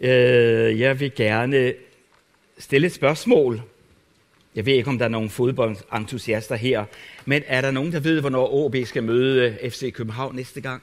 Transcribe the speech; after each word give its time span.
Øh, 0.00 0.80
jeg 0.80 1.00
vil 1.00 1.14
gerne 1.14 1.74
stille 2.58 2.86
et 2.86 2.92
spørgsmål. 2.92 3.62
Jeg 4.54 4.66
ved 4.66 4.72
ikke, 4.72 4.88
om 4.88 4.98
der 4.98 5.04
er 5.04 5.08
nogen 5.08 5.30
fodboldentusiaster 5.30 6.56
her, 6.56 6.84
men 7.24 7.42
er 7.46 7.60
der 7.60 7.70
nogen, 7.70 7.92
der 7.92 8.00
ved, 8.00 8.20
hvornår 8.20 8.54
OB 8.54 8.76
skal 8.84 9.02
møde 9.02 9.58
øh, 9.62 9.70
FC 9.70 9.92
København 9.92 10.36
næste 10.36 10.60
gang? 10.60 10.82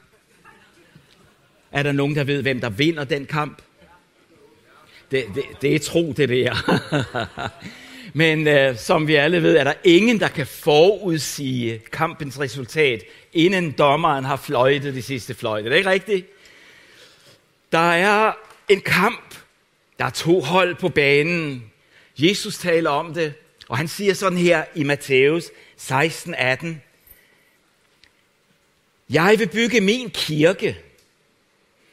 Er 1.72 1.82
der 1.82 1.92
nogen, 1.92 2.16
der 2.16 2.24
ved, 2.24 2.42
hvem 2.42 2.60
der 2.60 2.70
vinder 2.70 3.04
den 3.04 3.26
kamp? 3.26 3.62
Det, 5.10 5.24
det, 5.34 5.44
det 5.62 5.74
er 5.74 5.78
tro, 5.78 6.12
det 6.12 6.28
der. 6.28 6.54
Men 8.12 8.48
øh, 8.48 8.76
som 8.76 9.08
vi 9.08 9.14
alle 9.14 9.42
ved, 9.42 9.56
er 9.56 9.64
der 9.64 9.72
ingen, 9.84 10.20
der 10.20 10.28
kan 10.28 10.46
forudsige 10.46 11.78
kampens 11.92 12.40
resultat, 12.40 13.04
inden 13.32 13.72
dommeren 13.72 14.24
har 14.24 14.36
fløjtet 14.36 14.94
de 14.94 15.02
sidste 15.02 15.34
fløjte. 15.34 15.64
Det 15.64 15.72
er 15.72 15.78
ikke 15.78 15.90
rigtigt? 15.90 16.26
Der 17.72 17.92
er 17.92 18.32
en 18.68 18.80
kamp. 18.80 19.34
Der 19.98 20.04
er 20.04 20.10
to 20.10 20.40
hold 20.40 20.74
på 20.74 20.88
banen. 20.88 21.72
Jesus 22.18 22.58
taler 22.58 22.90
om 22.90 23.14
det, 23.14 23.34
og 23.68 23.76
han 23.76 23.88
siger 23.88 24.14
sådan 24.14 24.38
her 24.38 24.64
i 24.74 24.84
Matthæus 24.84 25.44
16, 25.76 26.34
18. 26.34 26.82
Jeg 29.10 29.38
vil 29.38 29.48
bygge 29.48 29.80
min 29.80 30.10
kirke, 30.10 30.78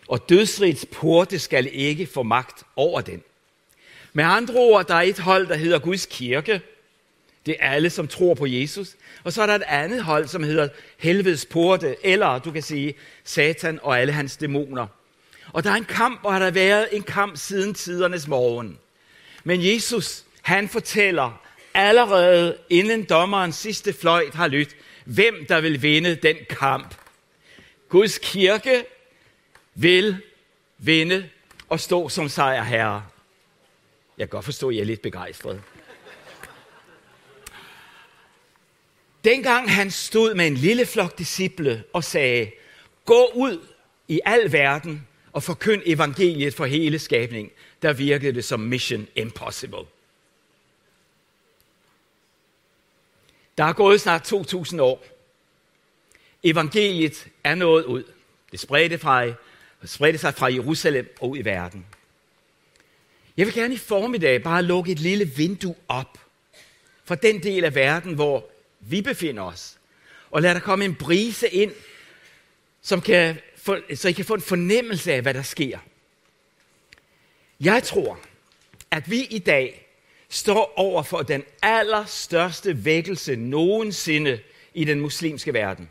og 0.07 0.29
dødsrigets 0.29 0.85
porte 0.91 1.39
skal 1.39 1.69
ikke 1.71 2.07
få 2.07 2.23
magt 2.23 2.63
over 2.75 3.01
den. 3.01 3.23
Med 4.13 4.23
andre 4.23 4.53
ord, 4.53 4.87
der 4.87 4.95
er 4.95 5.01
et 5.01 5.19
hold, 5.19 5.47
der 5.47 5.55
hedder 5.55 5.79
Guds 5.79 6.05
kirke. 6.05 6.61
Det 7.45 7.55
er 7.59 7.69
alle, 7.69 7.89
som 7.89 8.07
tror 8.07 8.33
på 8.33 8.45
Jesus. 8.45 8.95
Og 9.23 9.33
så 9.33 9.41
er 9.41 9.45
der 9.45 9.55
et 9.55 9.63
andet 9.67 10.03
hold, 10.03 10.27
som 10.27 10.43
hedder 10.43 10.67
helvedes 10.97 11.45
porte, 11.45 11.95
eller 12.03 12.39
du 12.39 12.51
kan 12.51 12.61
sige 12.61 12.95
Satan 13.23 13.79
og 13.83 13.99
alle 13.99 14.13
hans 14.13 14.37
dæmoner. 14.37 14.87
Og 15.53 15.63
der 15.63 15.71
er 15.71 15.75
en 15.75 15.85
kamp, 15.85 16.19
og 16.23 16.33
har 16.33 16.39
der 16.39 16.51
været 16.51 16.87
en 16.91 17.03
kamp 17.03 17.37
siden 17.37 17.73
tidernes 17.73 18.27
morgen. 18.27 18.79
Men 19.43 19.65
Jesus, 19.65 20.23
han 20.41 20.69
fortæller 20.69 21.41
allerede 21.73 22.57
inden 22.69 23.03
dommerens 23.03 23.55
sidste 23.55 23.93
fløjt 23.93 24.33
har 24.33 24.47
lyttet, 24.47 24.77
hvem 25.05 25.45
der 25.49 25.61
vil 25.61 25.81
vinde 25.81 26.15
den 26.15 26.35
kamp. 26.49 26.95
Guds 27.89 28.17
kirke 28.17 28.85
vil 29.75 30.17
vinde 30.77 31.29
og 31.69 31.79
stå 31.79 32.09
som 32.09 32.29
sejrherre. 32.29 33.05
Jeg 34.17 34.27
kan 34.27 34.37
godt 34.37 34.45
forstå, 34.45 34.69
at 34.69 34.75
I 34.75 34.79
er 34.79 34.85
lidt 34.85 35.01
begejstret. 35.01 35.61
Dengang 39.23 39.71
han 39.71 39.91
stod 39.91 40.35
med 40.35 40.47
en 40.47 40.55
lille 40.55 40.85
flok 40.85 41.17
disciple 41.17 41.83
og 41.93 42.03
sagde, 42.03 42.51
gå 43.05 43.31
ud 43.33 43.67
i 44.07 44.19
al 44.25 44.51
verden 44.51 45.07
og 45.35 45.43
forkynd 45.43 45.81
evangeliet 45.85 46.53
for 46.53 46.65
hele 46.65 46.99
skabningen, 46.99 47.51
der 47.81 47.93
virkede 47.93 48.33
det 48.33 48.45
som 48.45 48.59
mission 48.59 49.07
impossible. 49.15 49.85
Der 53.57 53.63
er 53.63 53.73
gået 53.73 54.01
snart 54.01 54.23
2000 54.23 54.81
år. 54.81 55.05
Evangeliet 56.43 57.27
er 57.43 57.55
nået 57.55 57.85
ud. 57.85 58.03
Det 58.51 58.59
spredte, 58.59 58.97
fra, 58.97 59.25
spredte 59.85 60.19
sig 60.19 60.33
fra 60.33 60.53
Jerusalem 60.53 61.15
og 61.21 61.29
ud 61.29 61.37
i 61.37 61.45
verden. 61.45 61.85
Jeg 63.37 63.45
vil 63.45 63.53
gerne 63.53 63.73
i 63.73 63.77
formiddag 63.77 64.43
bare 64.43 64.63
lukke 64.63 64.91
et 64.91 64.99
lille 64.99 65.25
vindue 65.25 65.75
op 65.87 66.17
for 67.03 67.15
den 67.15 67.43
del 67.43 67.63
af 67.63 67.75
verden, 67.75 68.13
hvor 68.13 68.49
vi 68.79 69.01
befinder 69.01 69.43
os. 69.43 69.77
Og 70.31 70.41
lad 70.41 70.53
der 70.53 70.61
komme 70.61 70.85
en 70.85 70.95
brise 70.95 71.49
ind, 71.49 71.71
som 72.81 73.01
kan 73.01 73.37
for, 73.65 73.95
så 73.95 74.09
I 74.09 74.11
kan 74.11 74.25
få 74.25 74.33
en 74.33 74.41
fornemmelse 74.41 75.13
af, 75.13 75.21
hvad 75.21 75.33
der 75.33 75.41
sker. 75.41 75.79
Jeg 77.59 77.83
tror, 77.83 78.19
at 78.91 79.11
vi 79.11 79.23
i 79.23 79.39
dag 79.39 79.87
står 80.29 80.73
over 80.75 81.03
for 81.03 81.21
den 81.21 81.43
allerstørste 81.61 82.85
vækkelse 82.85 83.35
nogensinde 83.35 84.39
i 84.73 84.83
den 84.83 84.99
muslimske 84.99 85.53
verden. 85.53 85.89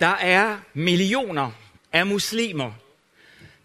Der 0.00 0.06
er 0.06 0.58
millioner 0.74 1.50
af 1.92 2.06
muslimer, 2.06 2.72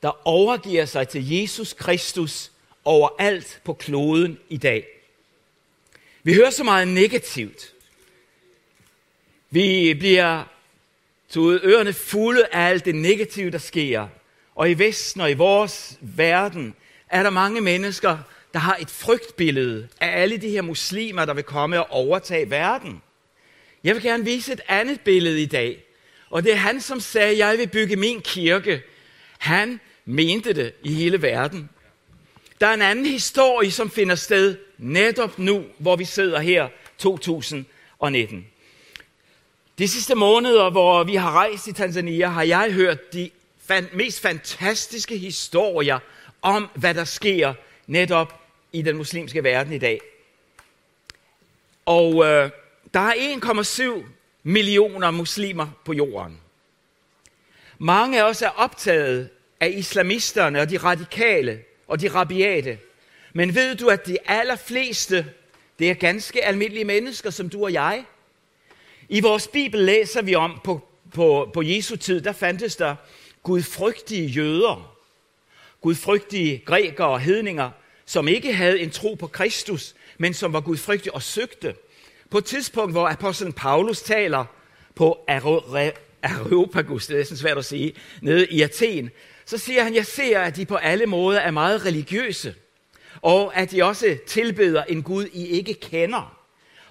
der 0.01 0.27
overgiver 0.27 0.85
sig 0.85 1.07
til 1.07 1.29
Jesus 1.29 1.73
Kristus 1.73 2.51
overalt 2.85 3.61
på 3.63 3.73
kloden 3.73 4.39
i 4.49 4.57
dag. 4.57 5.02
Vi 6.23 6.33
hører 6.33 6.49
så 6.49 6.63
meget 6.63 6.87
negativt. 6.87 7.73
Vi 9.49 9.93
bliver 9.99 10.43
til 11.29 11.41
ørerne 11.41 11.93
fulde 11.93 12.45
af 12.45 12.69
alt 12.69 12.85
det 12.85 12.95
negative, 12.95 13.51
der 13.51 13.57
sker. 13.57 14.07
Og 14.55 14.71
i 14.71 14.73
Vesten 14.73 15.21
og 15.21 15.31
i 15.31 15.33
vores 15.33 15.97
verden 16.01 16.75
er 17.09 17.23
der 17.23 17.29
mange 17.29 17.61
mennesker, 17.61 18.17
der 18.53 18.59
har 18.59 18.77
et 18.81 18.89
frygtbillede 18.89 19.87
af 20.01 20.21
alle 20.21 20.37
de 20.37 20.49
her 20.49 20.61
muslimer, 20.61 21.25
der 21.25 21.33
vil 21.33 21.43
komme 21.43 21.79
og 21.79 21.91
overtage 21.91 22.49
verden. 22.49 23.01
Jeg 23.83 23.95
vil 23.95 24.03
gerne 24.03 24.25
vise 24.25 24.53
et 24.53 24.61
andet 24.67 24.99
billede 24.99 25.41
i 25.41 25.45
dag, 25.45 25.83
og 26.29 26.43
det 26.43 26.51
er 26.51 26.57
han, 26.57 26.81
som 26.81 26.99
sagde, 26.99 27.45
jeg 27.45 27.57
vil 27.57 27.67
bygge 27.67 27.95
min 27.95 28.21
kirke. 28.21 28.81
Han 29.37 29.79
mente 30.05 30.53
det 30.53 30.73
i 30.83 30.93
hele 30.93 31.21
verden. 31.21 31.69
Der 32.61 32.67
er 32.67 32.73
en 32.73 32.81
anden 32.81 33.05
historie, 33.05 33.71
som 33.71 33.91
finder 33.91 34.15
sted 34.15 34.57
netop 34.83 35.39
nu, 35.39 35.63
hvor 35.77 35.95
vi 35.95 36.05
sidder 36.05 36.39
her 36.39 36.67
2019. 36.97 38.47
De 39.77 39.87
sidste 39.87 40.15
måneder, 40.15 40.69
hvor 40.69 41.03
vi 41.03 41.15
har 41.15 41.31
rejst 41.31 41.67
i 41.67 41.73
Tanzania, 41.73 42.27
har 42.27 42.43
jeg 42.43 42.71
hørt 42.71 43.13
de 43.13 43.29
fan, 43.65 43.87
mest 43.93 44.21
fantastiske 44.21 45.17
historier 45.17 45.99
om, 46.41 46.69
hvad 46.75 46.93
der 46.93 47.03
sker 47.03 47.53
netop 47.87 48.41
i 48.73 48.81
den 48.81 48.97
muslimske 48.97 49.43
verden 49.43 49.73
i 49.73 49.77
dag. 49.77 50.01
Og 51.85 52.25
øh, 52.25 52.49
der 52.93 52.99
er 52.99 53.13
1,7 53.93 54.03
millioner 54.43 55.11
muslimer 55.11 55.67
på 55.85 55.93
jorden. 55.93 56.39
Mange 57.79 58.19
af 58.19 58.29
os 58.29 58.41
er 58.41 58.49
optaget 58.49 59.29
af 59.59 59.73
islamisterne 59.77 60.61
og 60.61 60.69
de 60.69 60.77
radikale 60.77 61.61
og 61.87 62.01
de 62.01 62.07
rabiate. 62.07 62.79
Men 63.33 63.55
ved 63.55 63.75
du, 63.75 63.87
at 63.87 64.07
de 64.07 64.17
allerfleste, 64.25 65.25
det 65.79 65.89
er 65.89 65.93
ganske 65.93 66.45
almindelige 66.45 66.85
mennesker, 66.85 67.29
som 67.29 67.49
du 67.49 67.63
og 67.63 67.73
jeg. 67.73 68.05
I 69.09 69.21
vores 69.21 69.47
bibel 69.47 69.79
læser 69.79 70.21
vi 70.21 70.35
om, 70.35 70.61
på, 70.63 70.87
på, 71.13 71.49
på 71.53 71.61
Jesu 71.61 71.95
tid, 71.95 72.21
der 72.21 72.31
fandtes 72.31 72.75
der 72.75 72.95
gudfrygtige 73.43 74.27
jøder, 74.27 74.95
gudfrygtige 75.81 76.63
grækere 76.65 77.07
og 77.07 77.19
hedninger, 77.19 77.71
som 78.05 78.27
ikke 78.27 78.53
havde 78.53 78.79
en 78.79 78.89
tro 78.89 79.13
på 79.13 79.27
Kristus, 79.27 79.95
men 80.17 80.33
som 80.33 80.53
var 80.53 80.61
gudfrygtige 80.61 81.13
og 81.13 81.23
søgte. 81.23 81.75
På 82.29 82.37
et 82.37 82.45
tidspunkt, 82.45 82.91
hvor 82.91 83.07
apostlen 83.07 83.53
Paulus 83.53 84.01
taler 84.01 84.45
på 84.95 85.25
Areopagus, 86.23 87.07
det 87.07 87.19
er 87.19 87.23
sådan 87.23 87.37
svært 87.37 87.57
at 87.57 87.65
sige, 87.65 87.93
nede 88.21 88.47
i 88.47 88.61
Athen, 88.61 89.09
så 89.45 89.57
siger 89.57 89.83
han, 89.83 89.95
jeg 89.95 90.05
ser, 90.05 90.39
at 90.39 90.55
de 90.55 90.65
på 90.65 90.75
alle 90.75 91.05
måder 91.05 91.39
er 91.39 91.51
meget 91.51 91.85
religiøse, 91.85 92.55
og 93.23 93.55
at 93.55 93.73
I 93.73 93.79
også 93.79 94.17
tilbeder 94.27 94.83
en 94.83 95.03
Gud, 95.03 95.25
I 95.25 95.47
ikke 95.47 95.73
kender. 95.73 96.37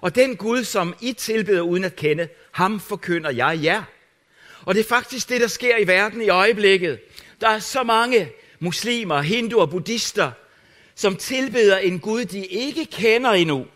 Og 0.00 0.14
den 0.14 0.36
Gud, 0.36 0.64
som 0.64 0.94
I 1.00 1.12
tilbeder 1.12 1.60
uden 1.60 1.84
at 1.84 1.96
kende, 1.96 2.28
ham 2.52 2.80
forkynder 2.80 3.30
jeg 3.30 3.60
jer. 3.62 3.82
Og 4.64 4.74
det 4.74 4.80
er 4.80 4.88
faktisk 4.88 5.28
det, 5.28 5.40
der 5.40 5.46
sker 5.46 5.76
i 5.76 5.86
verden 5.86 6.22
i 6.22 6.28
øjeblikket. 6.28 7.00
Der 7.40 7.48
er 7.48 7.58
så 7.58 7.82
mange 7.82 8.32
muslimer, 8.60 9.20
hinduer, 9.20 9.66
buddhister, 9.66 10.30
som 10.94 11.16
tilbeder 11.16 11.78
en 11.78 12.00
Gud, 12.00 12.24
de 12.24 12.46
ikke 12.46 12.86
kender 12.86 13.30
endnu. 13.30 13.66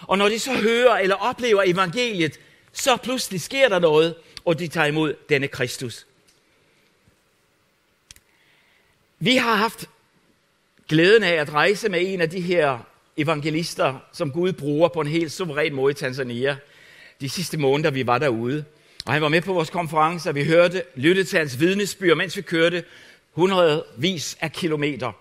Og 0.00 0.18
når 0.18 0.28
de 0.28 0.38
så 0.38 0.52
hører 0.52 0.98
eller 0.98 1.16
oplever 1.16 1.62
evangeliet, 1.66 2.40
så 2.72 2.96
pludselig 2.96 3.40
sker 3.40 3.68
der 3.68 3.78
noget, 3.78 4.14
og 4.44 4.58
de 4.58 4.68
tager 4.68 4.86
imod 4.86 5.14
denne 5.28 5.48
Kristus. 5.48 6.06
Vi 9.18 9.36
har 9.36 9.54
haft 9.54 9.88
glæden 10.88 11.22
af 11.22 11.32
at 11.32 11.52
rejse 11.52 11.88
med 11.88 12.00
en 12.02 12.20
af 12.20 12.30
de 12.30 12.40
her 12.40 12.78
evangelister, 13.16 13.94
som 14.12 14.30
Gud 14.30 14.52
bruger 14.52 14.88
på 14.88 15.00
en 15.00 15.06
helt 15.06 15.32
suveræn 15.32 15.74
måde 15.74 15.90
i 15.90 15.94
Tanzania, 15.94 16.56
de 17.20 17.28
sidste 17.28 17.58
måneder, 17.58 17.90
vi 17.90 18.06
var 18.06 18.18
derude. 18.18 18.64
Og 19.06 19.12
han 19.12 19.22
var 19.22 19.28
med 19.28 19.40
på 19.40 19.52
vores 19.52 19.70
konference, 19.70 20.28
og 20.28 20.34
vi 20.34 20.44
hørte, 20.44 20.82
lyttede 20.94 21.28
til 21.28 21.38
hans 21.38 21.60
vidnesbyrd, 21.60 22.16
mens 22.16 22.36
vi 22.36 22.42
kørte 22.42 22.84
hundredvis 23.32 24.38
af 24.40 24.52
kilometer. 24.52 25.12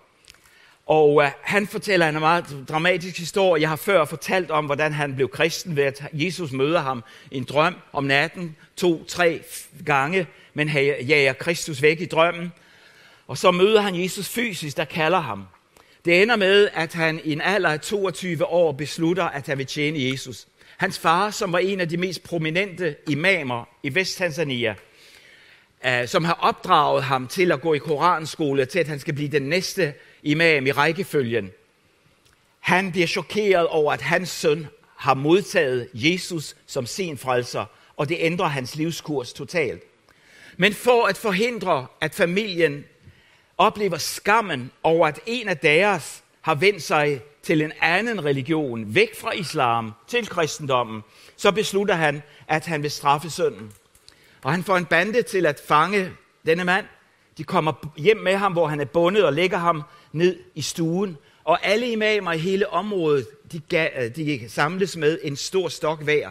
Og 0.86 1.16
uh, 1.16 1.24
han 1.42 1.68
fortæller 1.68 2.10
en 2.10 2.20
meget 2.20 2.66
dramatisk 2.70 3.18
historie. 3.18 3.62
Jeg 3.62 3.70
har 3.70 3.76
før 3.76 4.06
fortalt 4.06 4.52
om, 4.52 4.66
hvordan 4.66 4.94
han 4.94 5.16
blev 5.16 5.30
kristen 5.30 5.76
ved, 5.76 5.84
at 5.84 6.04
Jesus 6.14 6.52
møder 6.52 6.80
ham 6.80 7.04
i 7.32 7.38
en 7.38 7.44
drøm 7.44 7.76
om 7.94 8.04
natten, 8.04 8.56
to, 8.76 9.04
tre 9.04 9.42
gange, 9.86 10.28
men 10.54 10.68
jager 11.08 11.34
Kristus 11.34 11.82
væk 11.82 12.02
i 12.02 12.06
drømmen. 12.06 12.52
Og 13.28 13.38
så 13.38 13.52
møder 13.52 13.82
han 13.82 14.04
Jesus 14.04 14.30
fysisk, 14.30 14.78
der 14.78 14.86
kalder 14.86 15.20
ham. 15.20 15.46
Det 16.06 16.22
ender 16.22 16.36
med, 16.36 16.70
at 16.74 16.94
han 16.94 17.22
i 17.24 17.32
en 17.32 17.42
alder 17.42 17.70
af 17.70 17.80
22 17.80 18.46
år 18.46 18.72
beslutter, 18.72 19.24
at 19.24 19.48
han 19.48 19.58
vil 19.58 19.66
tjene 19.66 20.12
Jesus. 20.12 20.48
Hans 20.78 21.00
far, 21.00 21.32
som 21.32 21.52
var 21.52 21.60
en 21.60 21.80
af 21.82 21.90
de 21.90 21.98
mest 21.98 22.24
prominente 22.24 22.96
imamer 23.10 23.70
i 23.84 23.96
Vest-Tanzania, 23.96 24.76
øh, 25.86 26.08
som 26.08 26.26
har 26.26 26.34
opdraget 26.34 27.04
ham 27.04 27.28
til 27.28 27.52
at 27.52 27.62
gå 27.62 27.74
i 27.74 27.78
koranskole, 27.78 28.66
til 28.66 28.80
at 28.80 28.88
han 28.88 29.00
skal 29.00 29.14
blive 29.14 29.30
den 29.30 29.42
næste 29.42 29.94
imam 30.24 30.68
i 30.68 30.72
rækkefølgen. 30.72 31.52
Han 32.60 32.92
bliver 32.92 33.08
chokeret 33.08 33.68
over, 33.68 33.94
at 33.94 34.02
hans 34.02 34.30
søn 34.30 34.68
har 34.98 35.14
modtaget 35.14 35.90
Jesus 35.94 36.56
som 36.66 36.86
sin 36.86 37.18
frelser, 37.18 37.66
og 37.98 38.10
det 38.10 38.18
ændrer 38.20 38.48
hans 38.48 38.76
livskurs 38.76 39.34
totalt. 39.34 39.84
Men 40.58 40.74
for 40.74 41.06
at 41.06 41.18
forhindre, 41.18 41.88
at 42.02 42.16
familien 42.16 42.86
oplever 43.58 43.98
skammen 43.98 44.72
over, 44.84 45.08
at 45.08 45.20
en 45.26 45.48
af 45.48 45.58
deres 45.58 46.24
har 46.42 46.56
vendt 46.56 46.84
sig 46.84 47.22
til 47.44 47.62
en 47.62 47.72
anden 47.82 48.26
religion, 48.26 48.96
væk 48.96 49.20
fra 49.20 49.32
islam 49.32 49.92
til 50.08 50.28
kristendommen, 50.28 51.02
så 51.36 51.52
beslutter 51.52 51.96
han, 51.96 52.24
at 52.48 52.66
han 52.66 52.84
vil 52.84 52.92
straffe 52.92 53.30
sønnen. 53.30 53.72
Og 54.44 54.52
han 54.52 54.64
får 54.64 54.78
en 54.78 54.86
bande 54.86 55.22
til 55.22 55.46
at 55.46 55.62
fange 55.68 56.12
denne 56.46 56.64
mand. 56.64 56.86
De 57.38 57.44
kommer 57.44 57.74
hjem 57.98 58.18
med 58.18 58.36
ham, 58.36 58.52
hvor 58.52 58.68
han 58.68 58.80
er 58.80 58.86
bundet, 58.86 59.26
og 59.26 59.34
lægger 59.34 59.58
ham 59.58 59.84
ned 60.12 60.40
i 60.56 60.62
stuen. 60.62 61.18
Og 61.44 61.66
alle 61.66 61.92
imamer 61.92 62.32
i 62.32 62.38
hele 62.38 62.70
området, 62.70 63.28
de, 63.52 63.62
øh, 63.98 64.16
de 64.16 64.50
samles 64.50 64.98
med 64.98 65.20
en 65.24 65.36
stor 65.36 65.70
stok 65.70 66.04
hver. 66.04 66.30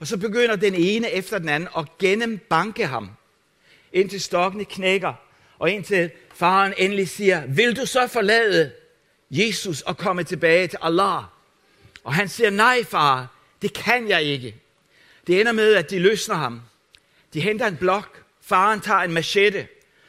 Og 0.00 0.06
så 0.06 0.16
begynder 0.16 0.56
den 0.56 0.74
ene 0.74 1.10
efter 1.10 1.38
den 1.38 1.48
anden 1.48 1.68
at 1.76 1.98
gennembanke 1.98 2.86
ham, 2.86 3.10
indtil 3.92 4.20
stokkene 4.20 4.64
knækker, 4.64 5.12
og 5.58 5.70
indtil 5.70 6.10
faren 6.34 6.74
endelig 6.76 7.08
siger, 7.08 7.46
vil 7.46 7.76
du 7.76 7.86
så 7.86 8.06
forlade 8.06 8.72
Jesus 9.30 9.80
og 9.80 9.96
komme 9.96 10.24
tilbage 10.24 10.66
til 10.66 10.78
Allah? 10.82 11.22
Og 12.04 12.14
han 12.14 12.28
siger, 12.28 12.50
nej 12.50 12.84
far, 12.84 13.26
det 13.62 13.72
kan 13.72 14.08
jeg 14.08 14.22
ikke. 14.22 14.54
Det 15.26 15.40
ender 15.40 15.52
med, 15.52 15.74
at 15.74 15.90
de 15.90 15.98
løsner 15.98 16.34
ham. 16.34 16.62
De 17.34 17.40
henter 17.40 17.66
en 17.66 17.76
blok. 17.76 18.22
Faren 18.42 18.80
tager 18.80 19.00
en 19.00 19.12
machete 19.12 19.66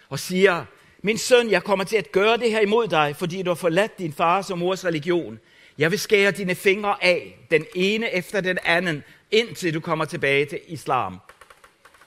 og 0.10 0.20
siger, 0.20 0.66
min 1.02 1.18
søn, 1.18 1.52
jeg 1.52 1.64
kommer 1.64 1.86
til 1.86 1.98
at 1.98 2.12
gøre 2.12 2.38
det 2.38 2.52
her 2.52 2.60
imod 2.60 2.88
dig, 2.88 3.16
fordi 3.20 3.42
du 3.42 3.50
har 3.50 3.56
forladt 3.56 3.98
din 3.98 4.14
fars 4.14 4.52
og 4.52 4.58
mors 4.58 4.86
religion. 4.86 5.40
Jeg 5.78 5.92
vil 5.92 6.00
skære 6.00 6.32
dine 6.32 6.56
fingre 6.56 7.04
af, 7.04 7.40
den 7.52 7.66
ene 7.76 8.14
efter 8.14 8.42
den 8.42 8.58
anden, 8.64 9.04
indtil 9.32 9.74
du 9.74 9.80
kommer 9.80 10.06
tilbage 10.06 10.46
til 10.46 10.60
islam. 10.68 11.20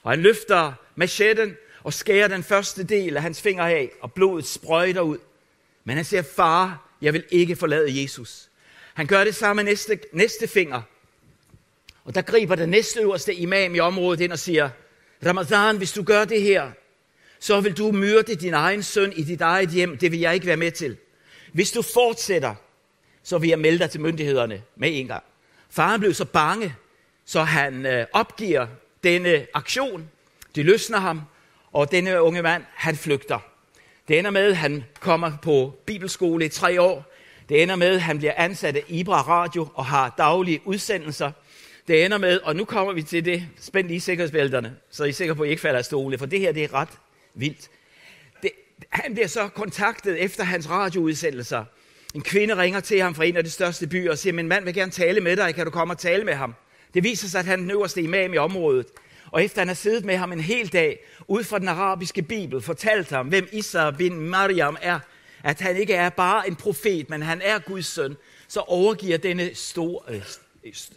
Og 0.03 0.11
han 0.11 0.21
løfter 0.21 0.73
machetten 0.95 1.57
og 1.83 1.93
skærer 1.93 2.27
den 2.27 2.43
første 2.43 2.83
del 2.83 3.15
af 3.17 3.21
hans 3.21 3.41
finger 3.41 3.63
af, 3.63 3.89
og 4.01 4.13
blodet 4.13 4.45
sprøjter 4.45 5.01
ud. 5.01 5.17
Men 5.83 5.95
han 5.95 6.05
siger, 6.05 6.21
far, 6.21 6.89
jeg 7.01 7.13
vil 7.13 7.23
ikke 7.29 7.55
forlade 7.55 8.01
Jesus. 8.01 8.49
Han 8.93 9.07
gør 9.07 9.23
det 9.23 9.35
samme 9.35 9.63
med 9.63 9.71
næste, 9.71 9.99
næste 10.13 10.47
finger. 10.47 10.81
Og 12.03 12.15
der 12.15 12.21
griber 12.21 12.55
den 12.55 12.69
næste 12.69 12.99
øverste 12.99 13.35
imam 13.35 13.75
i 13.75 13.79
området 13.79 14.21
ind 14.21 14.31
og 14.31 14.39
siger, 14.39 14.69
Ramadan, 15.25 15.77
hvis 15.77 15.91
du 15.91 16.03
gør 16.03 16.25
det 16.25 16.41
her, 16.41 16.71
så 17.39 17.61
vil 17.61 17.77
du 17.77 17.91
myrde 17.91 18.35
din 18.35 18.53
egen 18.53 18.83
søn 18.83 19.13
i 19.15 19.23
dit 19.23 19.41
eget 19.41 19.69
hjem. 19.69 19.97
Det 19.97 20.11
vil 20.11 20.19
jeg 20.19 20.33
ikke 20.33 20.47
være 20.47 20.57
med 20.57 20.71
til. 20.71 20.97
Hvis 21.53 21.71
du 21.71 21.81
fortsætter, 21.81 22.55
så 23.23 23.37
vil 23.37 23.49
jeg 23.49 23.59
melde 23.59 23.79
dig 23.79 23.89
til 23.89 24.01
myndighederne 24.01 24.61
med 24.75 24.99
en 24.99 25.07
gang. 25.07 25.23
Faren 25.69 25.99
blev 25.99 26.13
så 26.13 26.25
bange, 26.25 26.75
så 27.25 27.43
han 27.43 27.85
øh, 27.85 28.05
opgiver 28.13 28.67
denne 29.03 29.47
aktion. 29.53 30.09
De 30.55 30.63
løsner 30.63 30.97
ham, 30.97 31.21
og 31.71 31.91
denne 31.91 32.21
unge 32.21 32.41
mand, 32.41 32.63
han 32.75 32.95
flygter. 32.95 33.39
Det 34.07 34.19
ender 34.19 34.31
med, 34.31 34.49
at 34.49 34.57
han 34.57 34.83
kommer 34.99 35.31
på 35.41 35.79
bibelskole 35.85 36.45
i 36.45 36.49
tre 36.49 36.81
år. 36.81 37.13
Det 37.49 37.63
ender 37.63 37.75
med, 37.75 37.95
at 37.95 38.01
han 38.01 38.17
bliver 38.17 38.33
ansat 38.37 38.75
af 38.75 38.83
Ibra 38.87 39.21
Radio 39.21 39.67
og 39.73 39.85
har 39.85 40.13
daglige 40.17 40.61
udsendelser. 40.65 41.31
Det 41.87 42.05
ender 42.05 42.17
med, 42.17 42.39
og 42.39 42.55
nu 42.55 42.65
kommer 42.65 42.93
vi 42.93 43.03
til 43.03 43.25
det, 43.25 43.47
spænd 43.59 43.87
lige 43.87 44.01
sikkerhedsbælterne, 44.01 44.75
så 44.91 45.03
I 45.03 45.09
er 45.09 45.13
sikre 45.13 45.35
på, 45.35 45.43
at 45.43 45.47
I 45.47 45.49
ikke 45.49 45.61
falder 45.61 45.77
af 45.77 45.85
stole, 45.85 46.17
for 46.17 46.25
det 46.25 46.39
her 46.39 46.51
det 46.51 46.63
er 46.63 46.73
ret 46.73 46.89
vildt. 47.33 47.69
Det, 48.43 48.51
han 48.89 49.13
bliver 49.13 49.27
så 49.27 49.47
kontaktet 49.47 50.23
efter 50.23 50.43
hans 50.43 50.69
radioudsendelser. 50.69 51.65
En 52.15 52.21
kvinde 52.21 52.57
ringer 52.57 52.79
til 52.79 53.01
ham 53.01 53.15
fra 53.15 53.25
en 53.25 53.37
af 53.37 53.43
de 53.43 53.49
største 53.49 53.87
byer 53.87 54.11
og 54.11 54.17
siger, 54.17 54.33
min 54.33 54.47
mand 54.47 54.65
vil 54.65 54.73
gerne 54.73 54.91
tale 54.91 55.21
med 55.21 55.37
dig, 55.37 55.55
kan 55.55 55.65
du 55.65 55.71
komme 55.71 55.93
og 55.93 55.97
tale 55.97 56.23
med 56.23 56.33
ham? 56.33 56.55
Det 56.93 57.03
viser 57.03 57.27
sig, 57.27 57.39
at 57.39 57.45
han 57.45 57.59
er 57.59 57.63
den 57.63 57.71
øverste 57.71 58.01
imam 58.01 58.33
i 58.33 58.37
området. 58.37 58.87
Og 59.31 59.43
efter 59.43 59.61
han 59.61 59.67
har 59.67 59.75
siddet 59.75 60.05
med 60.05 60.17
ham 60.17 60.31
en 60.31 60.39
hel 60.39 60.73
dag, 60.73 61.05
ud 61.27 61.43
fra 61.43 61.59
den 61.59 61.67
arabiske 61.67 62.21
bibel, 62.21 62.61
fortalt 62.61 63.09
ham, 63.09 63.27
hvem 63.27 63.47
Isa 63.51 63.91
bin 63.91 64.19
Mariam 64.19 64.77
er, 64.81 64.99
at 65.43 65.61
han 65.61 65.77
ikke 65.77 65.93
er 65.93 66.09
bare 66.09 66.47
en 66.47 66.55
profet, 66.55 67.09
men 67.09 67.21
han 67.21 67.41
er 67.41 67.59
Guds 67.59 67.85
søn, 67.85 68.17
så 68.47 68.59
overgiver 68.59 69.17
denne 69.17 69.55
store, 69.55 70.01
øh, 70.07 70.23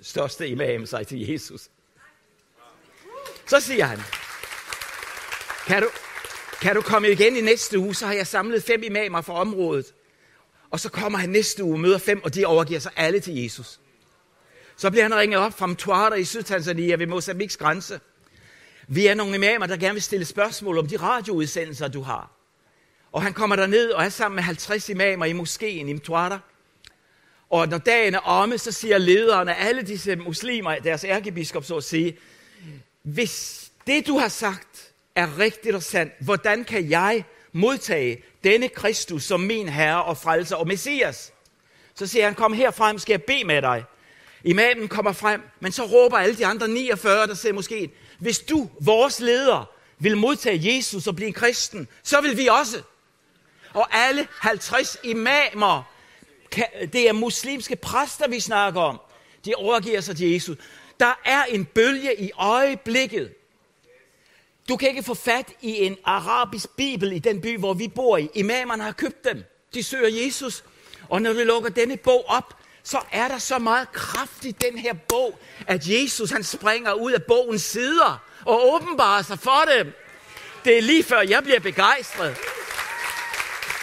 største 0.02 0.48
imam 0.48 0.86
sig 0.86 1.06
til 1.06 1.30
Jesus. 1.30 1.68
Så 3.46 3.60
siger 3.60 3.84
han, 3.84 3.98
kan 5.66 5.82
du, 5.82 5.88
kan 6.60 6.74
du 6.74 6.80
komme 6.80 7.10
igen 7.10 7.36
i 7.36 7.40
næste 7.40 7.78
uge, 7.78 7.94
så 7.94 8.06
har 8.06 8.12
jeg 8.12 8.26
samlet 8.26 8.62
fem 8.62 8.82
imamer 8.82 9.20
fra 9.20 9.34
området. 9.34 9.94
Og 10.70 10.80
så 10.80 10.88
kommer 10.88 11.18
han 11.18 11.28
næste 11.28 11.64
uge, 11.64 11.78
møder 11.78 11.98
fem, 11.98 12.24
og 12.24 12.34
de 12.34 12.46
overgiver 12.46 12.80
sig 12.80 12.92
alle 12.96 13.20
til 13.20 13.42
Jesus. 13.42 13.80
Så 14.76 14.90
bliver 14.90 15.02
han 15.02 15.14
ringet 15.14 15.40
op 15.40 15.58
fra 15.58 15.66
Mtwara 15.66 16.14
i 16.14 16.24
Sydtanzania 16.24 16.96
ved 16.96 17.06
Mozambiks 17.06 17.56
grænse. 17.56 18.00
Vi 18.88 19.06
er 19.06 19.14
nogle 19.14 19.34
imamer, 19.34 19.66
der 19.66 19.76
gerne 19.76 19.92
vil 19.92 20.02
stille 20.02 20.24
spørgsmål 20.24 20.78
om 20.78 20.86
de 20.86 20.96
radioudsendelser, 20.96 21.88
du 21.88 22.02
har. 22.02 22.30
Og 23.12 23.22
han 23.22 23.32
kommer 23.32 23.56
der 23.56 23.66
ned 23.66 23.90
og 23.90 24.04
er 24.04 24.08
sammen 24.08 24.36
med 24.36 24.42
50 24.42 24.88
imamer 24.88 25.24
i 25.24 25.32
moskeen 25.32 25.88
i 25.88 25.92
Mtwara. 25.92 26.38
Og 27.50 27.68
når 27.68 27.78
dagen 27.78 28.14
er 28.14 28.18
omme, 28.18 28.58
så 28.58 28.72
siger 28.72 28.98
lederen 28.98 29.48
af 29.48 29.56
alle 29.58 29.82
disse 29.82 30.16
muslimer, 30.16 30.74
deres 30.78 31.04
ærkebiskop 31.04 31.64
så 31.64 31.76
at 31.76 31.84
sige, 31.84 32.18
hvis 33.02 33.64
det 33.86 34.06
du 34.06 34.18
har 34.18 34.28
sagt 34.28 34.92
er 35.14 35.38
rigtigt 35.38 35.74
og 35.74 35.82
sandt, 35.82 36.12
hvordan 36.20 36.64
kan 36.64 36.90
jeg 36.90 37.24
modtage 37.52 38.24
denne 38.44 38.68
Kristus 38.68 39.24
som 39.24 39.40
min 39.40 39.68
herre 39.68 40.04
og 40.04 40.16
frelser 40.16 40.56
og 40.56 40.68
messias? 40.68 41.32
Så 41.94 42.06
siger 42.06 42.24
han, 42.24 42.34
kom 42.34 42.52
her 42.52 42.70
frem, 42.70 42.98
skal 42.98 43.12
jeg 43.12 43.22
bede 43.22 43.44
med 43.44 43.62
dig. 43.62 43.84
Imamen 44.44 44.88
kommer 44.88 45.12
frem, 45.12 45.42
men 45.60 45.72
så 45.72 45.84
råber 45.84 46.16
alle 46.16 46.36
de 46.36 46.46
andre 46.46 46.68
49, 46.68 47.26
der 47.26 47.34
ser 47.34 47.52
måske, 47.52 47.90
hvis 48.22 48.38
du, 48.38 48.70
vores 48.80 49.20
leder, 49.20 49.70
vil 49.98 50.16
modtage 50.16 50.74
Jesus 50.74 51.06
og 51.06 51.16
blive 51.16 51.26
en 51.26 51.32
kristen, 51.32 51.88
så 52.02 52.20
vil 52.20 52.36
vi 52.36 52.46
også. 52.46 52.82
Og 53.74 53.88
alle 53.90 54.28
50 54.40 54.98
imamer, 55.02 55.82
det 56.92 57.08
er 57.08 57.12
muslimske 57.12 57.76
præster, 57.76 58.28
vi 58.28 58.40
snakker 58.40 58.80
om, 58.80 59.00
de 59.44 59.54
overgiver 59.54 60.00
sig 60.00 60.16
til 60.16 60.32
Jesus. 60.32 60.56
Der 61.00 61.20
er 61.24 61.44
en 61.44 61.64
bølge 61.64 62.22
i 62.22 62.30
øjeblikket. 62.34 63.34
Du 64.68 64.76
kan 64.76 64.88
ikke 64.88 65.02
få 65.02 65.14
fat 65.14 65.52
i 65.60 65.84
en 65.84 65.96
arabisk 66.04 66.76
bibel 66.76 67.12
i 67.12 67.18
den 67.18 67.40
by, 67.40 67.58
hvor 67.58 67.74
vi 67.74 67.88
bor 67.88 68.16
i. 68.16 68.28
Imamerne 68.34 68.82
har 68.82 68.92
købt 68.92 69.24
dem. 69.24 69.44
De 69.74 69.82
søger 69.82 70.24
Jesus. 70.24 70.64
Og 71.08 71.22
når 71.22 71.32
vi 71.32 71.44
lukker 71.44 71.70
denne 71.70 71.96
bog 71.96 72.24
op, 72.28 72.61
så 72.82 73.00
er 73.12 73.28
der 73.28 73.38
så 73.38 73.58
meget 73.58 73.92
kraft 73.92 74.44
i 74.44 74.50
den 74.50 74.78
her 74.78 74.92
bog, 75.08 75.38
at 75.66 75.86
Jesus 75.86 76.30
han 76.30 76.44
springer 76.44 76.92
ud 76.92 77.12
af 77.12 77.22
bogens 77.22 77.62
sider 77.62 78.24
og 78.44 78.74
åbenbarer 78.74 79.22
sig 79.22 79.38
for 79.38 79.64
dem. 79.76 79.92
Det 80.64 80.78
er 80.78 80.82
lige 80.82 81.04
før 81.04 81.20
jeg 81.20 81.42
bliver 81.42 81.60
begejstret. 81.60 82.36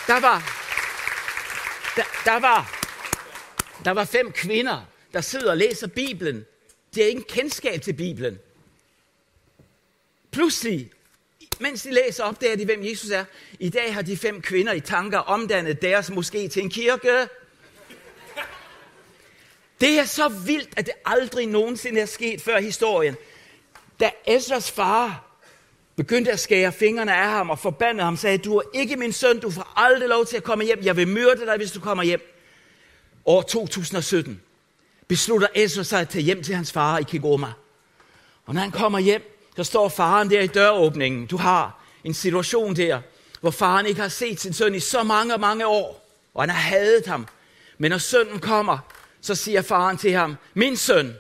Der 0.07 0.19
var, 0.19 0.43
der, 1.95 2.03
der 2.25 2.39
var, 2.39 2.79
der 3.85 3.91
var 3.91 4.05
fem 4.05 4.31
kvinder, 4.31 4.85
der 5.13 5.21
sidder 5.21 5.51
og 5.51 5.57
læser 5.57 5.87
Bibelen. 5.87 6.45
De 6.95 7.01
har 7.01 7.07
ingen 7.07 7.25
kendskab 7.29 7.81
til 7.81 7.93
Bibelen. 7.93 8.39
Pludselig, 10.31 10.91
mens 11.59 11.81
de 11.81 11.91
læser, 11.91 12.23
opdager 12.23 12.55
de, 12.55 12.65
hvem 12.65 12.85
Jesus 12.85 13.09
er. 13.09 13.25
I 13.59 13.69
dag 13.69 13.93
har 13.93 14.01
de 14.01 14.17
fem 14.17 14.41
kvinder 14.41 14.73
i 14.73 14.79
tanker 14.79 15.19
omdannet 15.19 15.81
deres 15.81 16.09
måske 16.09 16.47
til 16.47 16.63
en 16.63 16.69
kirke. 16.69 17.27
Det 19.81 19.99
er 19.99 20.05
så 20.05 20.27
vildt, 20.27 20.69
at 20.77 20.85
det 20.85 20.93
aldrig 21.05 21.47
nogensinde 21.47 22.01
er 22.01 22.05
sket 22.05 22.41
før 22.41 22.57
i 22.57 22.63
historien. 22.63 23.15
Da 23.99 24.11
Esras 24.27 24.71
far 24.71 25.25
begyndte 25.95 26.31
at 26.31 26.39
skære 26.39 26.71
fingrene 26.71 27.15
af 27.15 27.29
ham 27.29 27.49
og 27.49 27.59
forbandede 27.59 28.03
ham, 28.03 28.17
sagde, 28.17 28.37
du 28.37 28.57
er 28.57 28.61
ikke 28.73 28.95
min 28.95 29.13
søn, 29.13 29.39
du 29.39 29.51
får 29.51 29.73
aldrig 29.75 30.09
lov 30.09 30.25
til 30.25 30.37
at 30.37 30.43
komme 30.43 30.65
hjem. 30.65 30.79
Jeg 30.83 30.97
vil 30.97 31.07
myrde 31.07 31.45
dig, 31.45 31.57
hvis 31.57 31.71
du 31.71 31.79
kommer 31.79 32.03
hjem. 32.03 32.35
År 33.25 33.41
2017 33.41 34.41
beslutter 35.07 35.47
Ezra 35.55 35.83
sig 35.83 36.01
at 36.01 36.09
tage 36.09 36.23
hjem 36.23 36.43
til 36.43 36.55
hans 36.55 36.71
far 36.71 36.97
i 36.97 37.03
Kigoma. 37.03 37.47
Og 38.45 38.53
når 38.53 38.61
han 38.61 38.71
kommer 38.71 38.99
hjem, 38.99 39.51
så 39.55 39.63
står 39.63 39.89
faren 39.89 40.29
der 40.29 40.41
i 40.41 40.47
døråbningen. 40.47 41.25
Du 41.25 41.37
har 41.37 41.83
en 42.03 42.13
situation 42.13 42.75
der, 42.75 43.01
hvor 43.41 43.51
faren 43.51 43.85
ikke 43.85 44.01
har 44.01 44.07
set 44.07 44.39
sin 44.39 44.53
søn 44.53 44.75
i 44.75 44.79
så 44.79 45.03
mange, 45.03 45.37
mange 45.37 45.67
år, 45.67 46.09
og 46.33 46.41
han 46.41 46.49
har 46.49 46.61
hadet 46.61 47.05
ham. 47.05 47.27
Men 47.77 47.91
når 47.91 47.97
sønnen 47.97 48.39
kommer, 48.39 48.77
så 49.21 49.35
siger 49.35 49.61
faren 49.61 49.97
til 49.97 50.11
ham, 50.11 50.35
min 50.53 50.77
søn, 50.77 51.15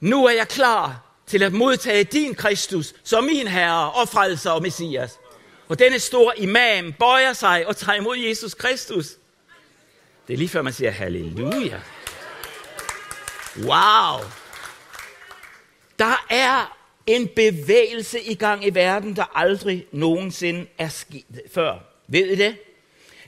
nu 0.00 0.26
er 0.26 0.32
jeg 0.32 0.48
klar 0.48 1.02
til 1.26 1.42
at 1.42 1.52
modtage 1.52 2.04
din 2.04 2.34
Kristus 2.34 2.94
som 3.04 3.24
min 3.24 3.46
herre 3.46 3.92
og 3.92 4.08
frelser 4.08 4.50
og 4.50 4.62
messias. 4.62 5.18
Og 5.68 5.78
denne 5.78 5.98
store 5.98 6.40
imam 6.40 6.92
bøjer 6.92 7.32
sig 7.32 7.66
og 7.66 7.76
tager 7.76 7.96
imod 7.96 8.16
Jesus 8.16 8.54
Kristus. 8.54 9.06
Det 10.28 10.34
er 10.34 10.38
lige 10.38 10.48
før 10.48 10.62
man 10.62 10.72
siger 10.72 10.90
halleluja. 10.90 11.80
Wow. 13.58 14.20
Der 15.98 16.24
er 16.30 16.76
en 17.06 17.28
bevægelse 17.36 18.20
i 18.20 18.34
gang 18.34 18.66
i 18.66 18.70
verden, 18.70 19.16
der 19.16 19.36
aldrig 19.38 19.86
nogensinde 19.92 20.66
er 20.78 20.88
sket 20.88 21.40
før. 21.54 21.78
Ved 22.08 22.26
I 22.26 22.34
det? 22.34 22.56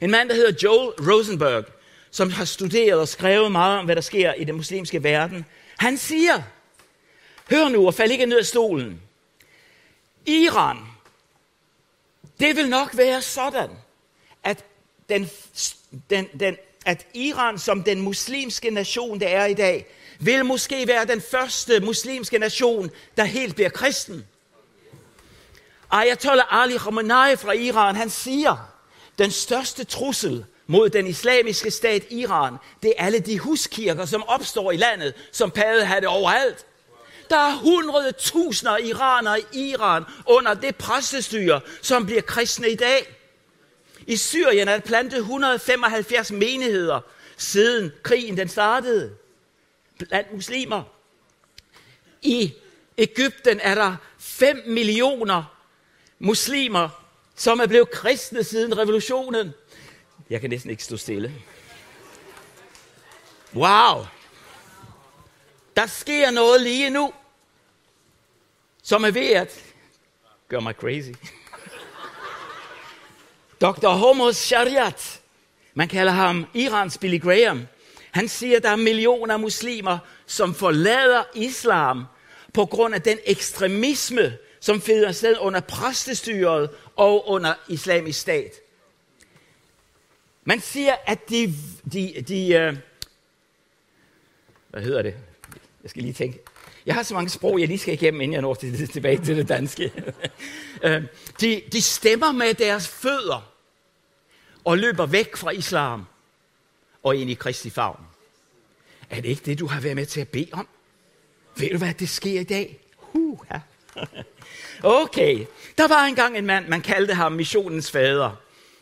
En 0.00 0.10
mand, 0.10 0.28
der 0.28 0.34
hedder 0.34 0.52
Joel 0.62 1.10
Rosenberg, 1.10 1.64
som 2.10 2.30
har 2.30 2.44
studeret 2.44 3.00
og 3.00 3.08
skrevet 3.08 3.52
meget 3.52 3.78
om, 3.78 3.84
hvad 3.84 3.96
der 3.96 4.02
sker 4.02 4.32
i 4.32 4.44
den 4.44 4.56
muslimske 4.56 5.02
verden, 5.02 5.44
han 5.78 5.98
siger, 5.98 6.42
hør 7.50 7.68
nu 7.68 7.86
og 7.86 7.94
fald 7.94 8.10
ikke 8.10 8.26
ned 8.26 8.38
af 8.38 8.46
stolen. 8.46 9.02
Iran, 10.26 10.78
det 12.40 12.56
vil 12.56 12.68
nok 12.68 12.96
være 12.96 13.22
sådan, 13.22 13.70
at, 14.44 14.64
den, 15.08 15.30
den, 16.10 16.28
den, 16.40 16.56
at 16.86 17.06
Iran 17.14 17.58
som 17.58 17.82
den 17.82 18.00
muslimske 18.00 18.70
nation, 18.70 19.20
der 19.20 19.28
er 19.28 19.46
i 19.46 19.54
dag, 19.54 19.86
vil 20.20 20.44
måske 20.44 20.88
være 20.88 21.04
den 21.04 21.20
første 21.20 21.80
muslimske 21.80 22.38
nation, 22.38 22.90
der 23.16 23.24
helt 23.24 23.54
bliver 23.54 23.70
kristen. 23.70 24.26
Ayatollah 25.90 26.62
Ali 26.62 26.76
Khamenei 26.78 27.36
fra 27.36 27.52
Iran, 27.52 27.96
han 27.96 28.10
siger, 28.10 28.70
den 29.18 29.30
største 29.30 29.84
trussel 29.84 30.44
mod 30.70 30.90
den 30.90 31.06
islamiske 31.06 31.70
stat 31.70 32.06
Iran, 32.10 32.56
det 32.82 32.92
er 32.96 33.04
alle 33.04 33.18
de 33.18 33.38
huskirker, 33.38 34.04
som 34.04 34.28
opstår 34.28 34.72
i 34.72 34.76
landet, 34.76 35.14
som 35.32 35.50
det 35.50 36.06
overalt. 36.06 36.66
Der 37.30 37.36
er 37.36 37.56
hundrede 37.56 38.12
tusinder 38.12 38.76
iranere 38.76 39.40
i 39.52 39.70
Iran 39.70 40.04
under 40.26 40.54
det 40.54 40.76
præstestyre, 40.76 41.60
som 41.82 42.06
bliver 42.06 42.20
kristne 42.20 42.68
i 42.68 42.74
dag. 42.74 43.16
I 44.06 44.16
Syrien 44.16 44.68
er 44.68 44.72
der 44.72 44.80
plantet 44.80 45.18
175 45.18 46.30
menigheder, 46.32 47.00
siden 47.36 47.92
krigen 48.02 48.36
den 48.36 48.48
startede 48.48 49.12
blandt 49.98 50.32
muslimer. 50.34 50.82
I 52.22 52.52
Ægypten 52.98 53.60
er 53.62 53.74
der 53.74 53.96
5 54.18 54.62
millioner 54.66 55.44
muslimer, 56.18 56.88
som 57.36 57.60
er 57.60 57.66
blevet 57.66 57.90
kristne 57.90 58.44
siden 58.44 58.78
revolutionen. 58.78 59.54
Jeg 60.30 60.40
kan 60.40 60.50
næsten 60.50 60.70
ikke 60.70 60.84
stå 60.84 60.96
stille. 60.96 61.34
Wow! 63.54 64.06
Der 65.76 65.86
sker 65.86 66.30
noget 66.30 66.60
lige 66.60 66.90
nu, 66.90 67.12
som 68.82 69.04
er 69.04 69.10
ved 69.10 69.30
at 69.30 69.64
gøre 70.48 70.60
mig 70.60 70.74
crazy. 70.74 71.10
Dr. 73.60 73.88
Homos 73.88 74.36
Shariat, 74.36 75.20
man 75.74 75.88
kalder 75.88 76.12
ham 76.12 76.46
Irans 76.54 76.98
Billy 76.98 77.20
Graham, 77.20 77.66
han 78.10 78.28
siger, 78.28 78.56
at 78.56 78.62
der 78.62 78.70
er 78.70 78.76
millioner 78.76 79.34
af 79.34 79.40
muslimer, 79.40 79.98
som 80.26 80.54
forlader 80.54 81.24
islam 81.34 82.04
på 82.54 82.66
grund 82.66 82.94
af 82.94 83.02
den 83.02 83.18
ekstremisme, 83.26 84.38
som 84.60 84.80
finder 84.80 85.12
sted 85.12 85.36
under 85.40 85.60
præstestyret 85.60 86.70
og 86.96 87.28
under 87.28 87.54
islamisk 87.68 88.20
stat. 88.20 88.67
Man 90.48 90.60
siger, 90.60 90.94
at 91.06 91.28
de, 91.28 91.54
de, 91.92 92.24
de 92.28 92.54
øh, 92.54 92.76
hvad 94.68 94.82
hedder 94.82 95.02
det? 95.02 95.14
Jeg 95.82 95.90
skal 95.90 96.02
lige 96.02 96.14
tænke. 96.14 96.38
Jeg 96.86 96.94
har 96.94 97.02
så 97.02 97.14
mange 97.14 97.30
sprog, 97.30 97.60
jeg 97.60 97.68
lige 97.68 97.78
skal 97.78 97.94
igennem, 97.94 98.20
inden 98.20 98.32
jeg 98.32 98.42
når 98.42 98.54
til, 98.54 98.88
tilbage 98.88 99.24
til 99.24 99.36
det 99.36 99.48
danske. 99.48 99.92
Øh, 100.82 101.02
de, 101.40 101.62
de 101.72 101.82
stemmer 101.82 102.32
med 102.32 102.54
deres 102.54 102.88
fødder 102.88 103.52
og 104.64 104.78
løber 104.78 105.06
væk 105.06 105.36
fra 105.36 105.50
islam 105.50 106.06
og 107.02 107.16
ind 107.16 107.30
i 107.30 107.34
Kristi 107.34 107.70
favn. 107.70 108.00
Er 109.10 109.20
det 109.20 109.28
ikke 109.28 109.42
det, 109.44 109.58
du 109.58 109.66
har 109.66 109.80
været 109.80 109.96
med 109.96 110.06
til 110.06 110.20
at 110.20 110.28
bede 110.28 110.48
om? 110.52 110.68
Ved 111.56 111.70
du, 111.70 111.78
hvad 111.78 111.94
det 111.94 112.08
sker 112.08 112.40
i 112.40 112.44
dag? 112.44 112.80
Uh, 113.12 113.38
ja. 113.52 113.60
Okay, 114.82 115.46
der 115.78 115.88
var 115.88 116.04
engang 116.04 116.38
en 116.38 116.46
mand, 116.46 116.68
man 116.68 116.80
kaldte 116.80 117.14
ham 117.14 117.32
missionens 117.32 117.90
fader. 117.90 118.36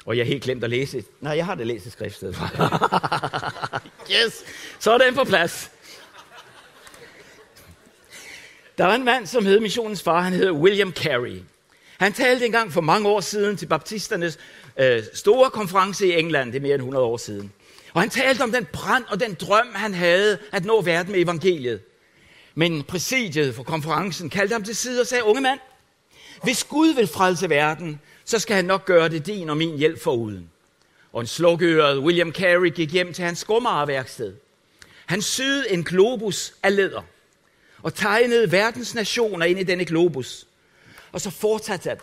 Og 0.06 0.16
jeg 0.16 0.24
har 0.24 0.28
helt 0.28 0.42
glemt 0.42 0.64
at 0.64 0.70
læse. 0.70 1.04
Nej, 1.20 1.36
jeg 1.36 1.44
har 1.44 1.54
det 1.54 1.66
læst 1.66 1.86
i 1.86 1.90
skriftsted. 1.90 2.34
yes, 4.14 4.44
så 4.78 4.92
er 4.92 4.98
den 4.98 5.14
på 5.14 5.24
plads. 5.24 5.70
Der 8.78 8.84
var 8.84 8.94
en 8.94 9.04
mand, 9.04 9.26
som 9.26 9.46
hed 9.46 9.60
missionens 9.60 10.02
far. 10.02 10.20
Han 10.20 10.32
hed 10.32 10.50
William 10.50 10.92
Carey. 10.92 11.42
Han 11.98 12.12
talte 12.12 12.46
engang 12.46 12.72
for 12.72 12.80
mange 12.80 13.08
år 13.08 13.20
siden 13.20 13.56
til 13.56 13.66
baptisternes 13.66 14.38
øh, 14.76 15.02
store 15.14 15.50
konference 15.50 16.06
i 16.06 16.18
England. 16.18 16.52
Det 16.52 16.58
er 16.58 16.62
mere 16.62 16.74
end 16.74 16.82
100 16.82 17.04
år 17.04 17.16
siden. 17.16 17.52
Og 17.94 18.00
han 18.00 18.10
talte 18.10 18.42
om 18.42 18.52
den 18.52 18.66
brand 18.72 19.04
og 19.08 19.20
den 19.20 19.34
drøm, 19.34 19.66
han 19.74 19.94
havde 19.94 20.38
at 20.52 20.64
nå 20.64 20.80
verden 20.80 21.12
med 21.12 21.20
evangeliet. 21.20 21.80
Men 22.54 22.82
præsidiet 22.82 23.54
for 23.54 23.62
konferencen 23.62 24.30
kaldte 24.30 24.52
ham 24.52 24.64
til 24.64 24.76
side 24.76 25.00
og 25.00 25.06
sagde, 25.06 25.24
unge 25.24 25.40
mand, 25.40 25.60
hvis 26.42 26.64
Gud 26.64 26.94
vil 26.94 27.06
frelse 27.06 27.50
verden, 27.50 28.00
så 28.26 28.38
skal 28.38 28.56
han 28.56 28.64
nok 28.64 28.84
gøre 28.84 29.08
det 29.08 29.26
din 29.26 29.50
og 29.50 29.56
min 29.56 29.78
hjælp 29.78 30.02
foruden. 30.02 30.50
Og 31.12 31.20
en 31.20 31.26
slukøret 31.26 31.98
William 31.98 32.32
Carey 32.32 32.74
gik 32.74 32.92
hjem 32.92 33.12
til 33.12 33.24
hans 33.24 33.38
skomarværksted. 33.38 34.34
Han 35.06 35.22
syede 35.22 35.70
en 35.70 35.84
globus 35.84 36.54
af 36.62 36.76
læder 36.76 37.02
og 37.82 37.94
tegnede 37.94 38.52
verdens 38.52 38.94
nationer 38.94 39.46
ind 39.46 39.58
i 39.58 39.62
denne 39.62 39.84
globus. 39.84 40.46
Og 41.12 41.20
så 41.20 41.30
fortsatte 41.30 41.88
han 41.88 41.98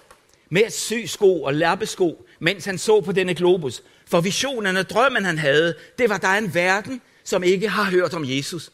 med 0.49 0.63
at 0.63 0.73
sy 0.73 1.05
sko 1.05 1.43
og 1.43 1.53
lappesko, 1.53 2.25
mens 2.39 2.65
han 2.65 2.77
så 2.77 3.01
på 3.01 3.11
denne 3.11 3.35
globus. 3.35 3.83
For 4.05 4.21
visionen 4.21 4.77
og 4.77 4.89
drømmen, 4.89 5.25
han 5.25 5.37
havde, 5.37 5.75
det 5.99 6.09
var, 6.09 6.17
der 6.17 6.27
er 6.27 6.37
en 6.37 6.53
verden, 6.53 7.01
som 7.23 7.43
ikke 7.43 7.69
har 7.69 7.83
hørt 7.83 8.13
om 8.13 8.23
Jesus. 8.25 8.71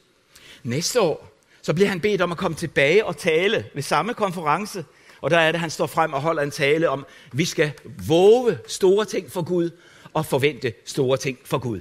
Næste 0.64 1.02
år, 1.02 1.40
så 1.62 1.74
bliver 1.74 1.90
han 1.90 2.00
bedt 2.00 2.22
om 2.22 2.32
at 2.32 2.38
komme 2.38 2.58
tilbage 2.58 3.06
og 3.06 3.18
tale 3.18 3.66
ved 3.74 3.84
samme 3.84 4.14
konference. 4.14 4.86
Og 5.22 5.32
der 5.32 5.38
er 5.38 5.52
det, 5.52 5.62
han 5.62 5.70
står 5.70 5.88
frem 5.88 6.14
og 6.14 6.22
holder 6.22 6.44
en 6.44 6.52
tale 6.52 6.90
om, 6.90 7.06
at 7.32 7.38
vi 7.38 7.46
skal 7.46 7.72
våge 8.08 8.58
store 8.68 9.06
ting 9.06 9.32
for 9.32 9.42
Gud 9.42 9.70
og 10.14 10.26
forvente 10.26 10.74
store 10.86 11.18
ting 11.18 11.40
for 11.46 11.58
Gud. 11.58 11.80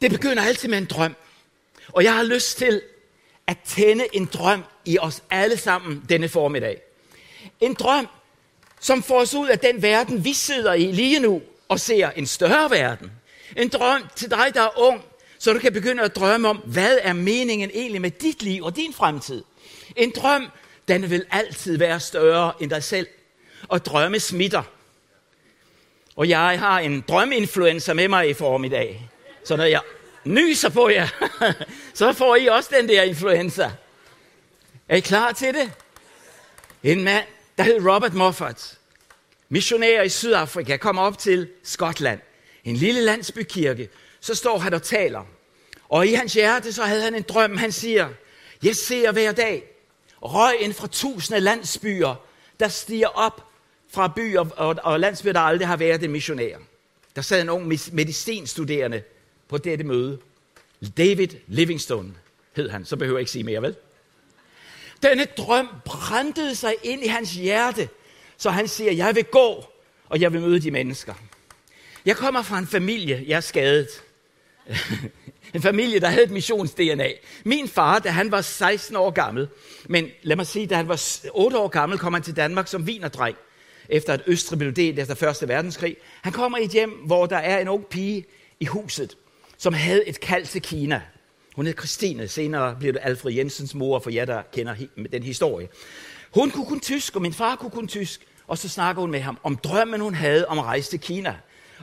Det 0.00 0.10
begynder 0.10 0.42
altid 0.42 0.68
med 0.68 0.78
en 0.78 0.84
drøm. 0.84 1.14
Og 1.88 2.04
jeg 2.04 2.14
har 2.14 2.22
lyst 2.22 2.58
til 2.58 2.82
at 3.46 3.56
tænde 3.66 4.06
en 4.12 4.26
drøm 4.32 4.64
i 4.84 4.98
os 4.98 5.22
alle 5.30 5.56
sammen 5.56 6.04
denne 6.08 6.28
formiddag. 6.28 6.80
En 7.60 7.74
drøm, 7.74 8.08
som 8.80 9.02
får 9.02 9.20
os 9.20 9.34
ud 9.34 9.48
af 9.48 9.58
den 9.58 9.82
verden, 9.82 10.24
vi 10.24 10.32
sidder 10.32 10.72
i 10.72 10.92
lige 10.92 11.20
nu, 11.20 11.42
og 11.68 11.80
ser 11.80 12.10
en 12.10 12.26
større 12.26 12.70
verden. 12.70 13.12
En 13.56 13.68
drøm 13.68 14.02
til 14.16 14.30
dig, 14.30 14.50
der 14.54 14.62
er 14.62 14.78
ung, 14.78 15.04
så 15.38 15.52
du 15.52 15.58
kan 15.58 15.72
begynde 15.72 16.02
at 16.02 16.16
drømme 16.16 16.48
om, 16.48 16.56
hvad 16.56 16.98
er 17.02 17.12
meningen 17.12 17.70
egentlig 17.74 18.00
med 18.00 18.10
dit 18.10 18.42
liv 18.42 18.64
og 18.64 18.76
din 18.76 18.94
fremtid. 18.94 19.44
En 19.96 20.12
drøm, 20.16 20.50
den 20.88 21.10
vil 21.10 21.26
altid 21.30 21.78
være 21.78 22.00
større 22.00 22.52
end 22.60 22.70
dig 22.70 22.82
selv. 22.82 23.06
Og 23.68 23.84
drømme 23.84 24.20
smitter. 24.20 24.62
Og 26.16 26.28
jeg 26.28 26.58
har 26.58 26.78
en 26.78 27.04
drømmeinfluencer 27.08 27.94
med 27.94 28.08
mig 28.08 28.28
i 28.28 28.34
formiddag. 28.34 29.10
Så 29.44 29.56
når 29.56 29.64
jeg 29.64 29.80
nyser 30.24 30.68
på 30.68 30.88
jer, 30.88 31.08
så 31.94 32.12
får 32.12 32.36
I 32.36 32.46
også 32.46 32.70
den 32.72 32.88
der 32.88 33.02
influenza. 33.02 33.70
Er 34.88 34.96
I 34.96 35.00
klar 35.00 35.32
til 35.32 35.54
det? 35.54 35.72
En 36.82 37.04
mand, 37.04 37.26
der 37.58 37.64
hed 37.64 37.86
Robert 37.86 38.14
Moffat, 38.14 38.78
missionær 39.48 40.02
i 40.02 40.08
Sydafrika, 40.08 40.76
kommer 40.76 41.02
op 41.02 41.18
til 41.18 41.48
Skotland, 41.62 42.20
en 42.64 42.76
lille 42.76 43.00
landsbykirke, 43.00 43.88
så 44.20 44.34
står 44.34 44.58
han 44.58 44.74
og 44.74 44.82
taler. 44.82 45.24
Og 45.88 46.06
i 46.06 46.12
hans 46.12 46.34
hjerte, 46.34 46.72
så 46.72 46.82
havde 46.82 47.02
han 47.02 47.14
en 47.14 47.22
drøm. 47.22 47.56
Han 47.56 47.72
siger, 47.72 48.08
jeg 48.62 48.76
ser 48.76 49.12
hver 49.12 49.32
dag 49.32 49.77
røgen 50.22 50.74
fra 50.74 50.86
tusinde 50.86 51.40
landsbyer, 51.40 52.14
der 52.60 52.68
stiger 52.68 53.08
op 53.08 53.44
fra 53.90 54.12
byer 54.16 54.40
og, 54.40 54.76
og 54.82 55.00
landsbyer, 55.00 55.32
der 55.32 55.40
aldrig 55.40 55.68
har 55.68 55.76
været 55.76 56.02
en 56.02 56.10
missionær. 56.10 56.58
Der 57.16 57.22
sad 57.22 57.42
en 57.42 57.48
ung 57.48 57.66
medicinstuderende 57.92 59.02
på 59.48 59.58
dette 59.58 59.84
møde. 59.84 60.18
David 60.96 61.28
Livingstone 61.46 62.14
hed 62.56 62.68
han, 62.68 62.84
så 62.84 62.96
behøver 62.96 63.18
jeg 63.18 63.20
ikke 63.20 63.30
sige 63.30 63.44
mere, 63.44 63.62
vel? 63.62 63.76
Denne 65.02 65.24
drøm 65.24 65.68
brændte 65.84 66.54
sig 66.54 66.74
ind 66.82 67.04
i 67.04 67.06
hans 67.06 67.34
hjerte, 67.34 67.88
så 68.36 68.50
han 68.50 68.68
siger, 68.68 68.92
jeg 68.92 69.14
vil 69.14 69.24
gå, 69.24 69.64
og 70.08 70.20
jeg 70.20 70.32
vil 70.32 70.40
møde 70.40 70.60
de 70.60 70.70
mennesker. 70.70 71.14
Jeg 72.04 72.16
kommer 72.16 72.42
fra 72.42 72.58
en 72.58 72.66
familie, 72.66 73.24
jeg 73.26 73.36
er 73.36 73.40
skadet. 73.40 73.88
en 75.54 75.62
familie, 75.62 76.00
der 76.00 76.08
havde 76.08 76.24
et 76.24 76.30
missions-DNA. 76.30 77.08
Min 77.44 77.68
far, 77.68 77.98
da 77.98 78.08
han 78.08 78.32
var 78.32 78.40
16 78.40 78.96
år 78.96 79.10
gammel, 79.10 79.48
men 79.88 80.08
lad 80.22 80.36
mig 80.36 80.46
sige, 80.46 80.66
da 80.66 80.74
han 80.76 80.88
var 80.88 81.02
8 81.34 81.58
år 81.58 81.68
gammel, 81.68 81.98
kom 81.98 82.14
han 82.14 82.22
til 82.22 82.36
Danmark 82.36 82.68
som 82.68 82.86
vinerdreng, 82.86 83.36
efter 83.88 84.12
at 84.12 84.22
Østrig 84.26 84.58
blev 84.58 84.72
delt 84.72 84.98
efter 84.98 85.42
1. 85.42 85.48
verdenskrig. 85.48 85.96
Han 86.22 86.32
kommer 86.32 86.58
i 86.58 86.64
et 86.64 86.70
hjem, 86.70 86.90
hvor 86.90 87.26
der 87.26 87.36
er 87.36 87.58
en 87.58 87.68
ung 87.68 87.86
pige 87.86 88.24
i 88.60 88.64
huset, 88.64 89.16
som 89.58 89.74
havde 89.74 90.08
et 90.08 90.20
kald 90.20 90.46
til 90.46 90.62
Kina. 90.62 91.02
Hun 91.56 91.66
hed 91.66 91.74
Christine. 91.78 92.28
Senere 92.28 92.76
blev 92.80 92.92
det 92.92 93.00
Alfred 93.02 93.32
Jensens 93.32 93.74
mor, 93.74 93.98
for 93.98 94.10
jer, 94.10 94.24
der 94.24 94.42
kender 94.52 94.74
den 95.12 95.22
historie. 95.22 95.68
Hun 96.34 96.50
kunne 96.50 96.66
kun 96.66 96.80
tysk, 96.80 97.16
og 97.16 97.22
min 97.22 97.32
far 97.32 97.56
kunne 97.56 97.70
kun 97.70 97.88
tysk. 97.88 98.26
Og 98.46 98.58
så 98.58 98.68
snakker 98.68 99.00
hun 99.00 99.10
med 99.10 99.20
ham 99.20 99.38
om 99.42 99.56
drømmen, 99.56 100.00
hun 100.00 100.14
havde 100.14 100.46
om 100.46 100.58
at 100.58 100.64
rejse 100.64 100.90
til 100.90 101.00
Kina. 101.00 101.36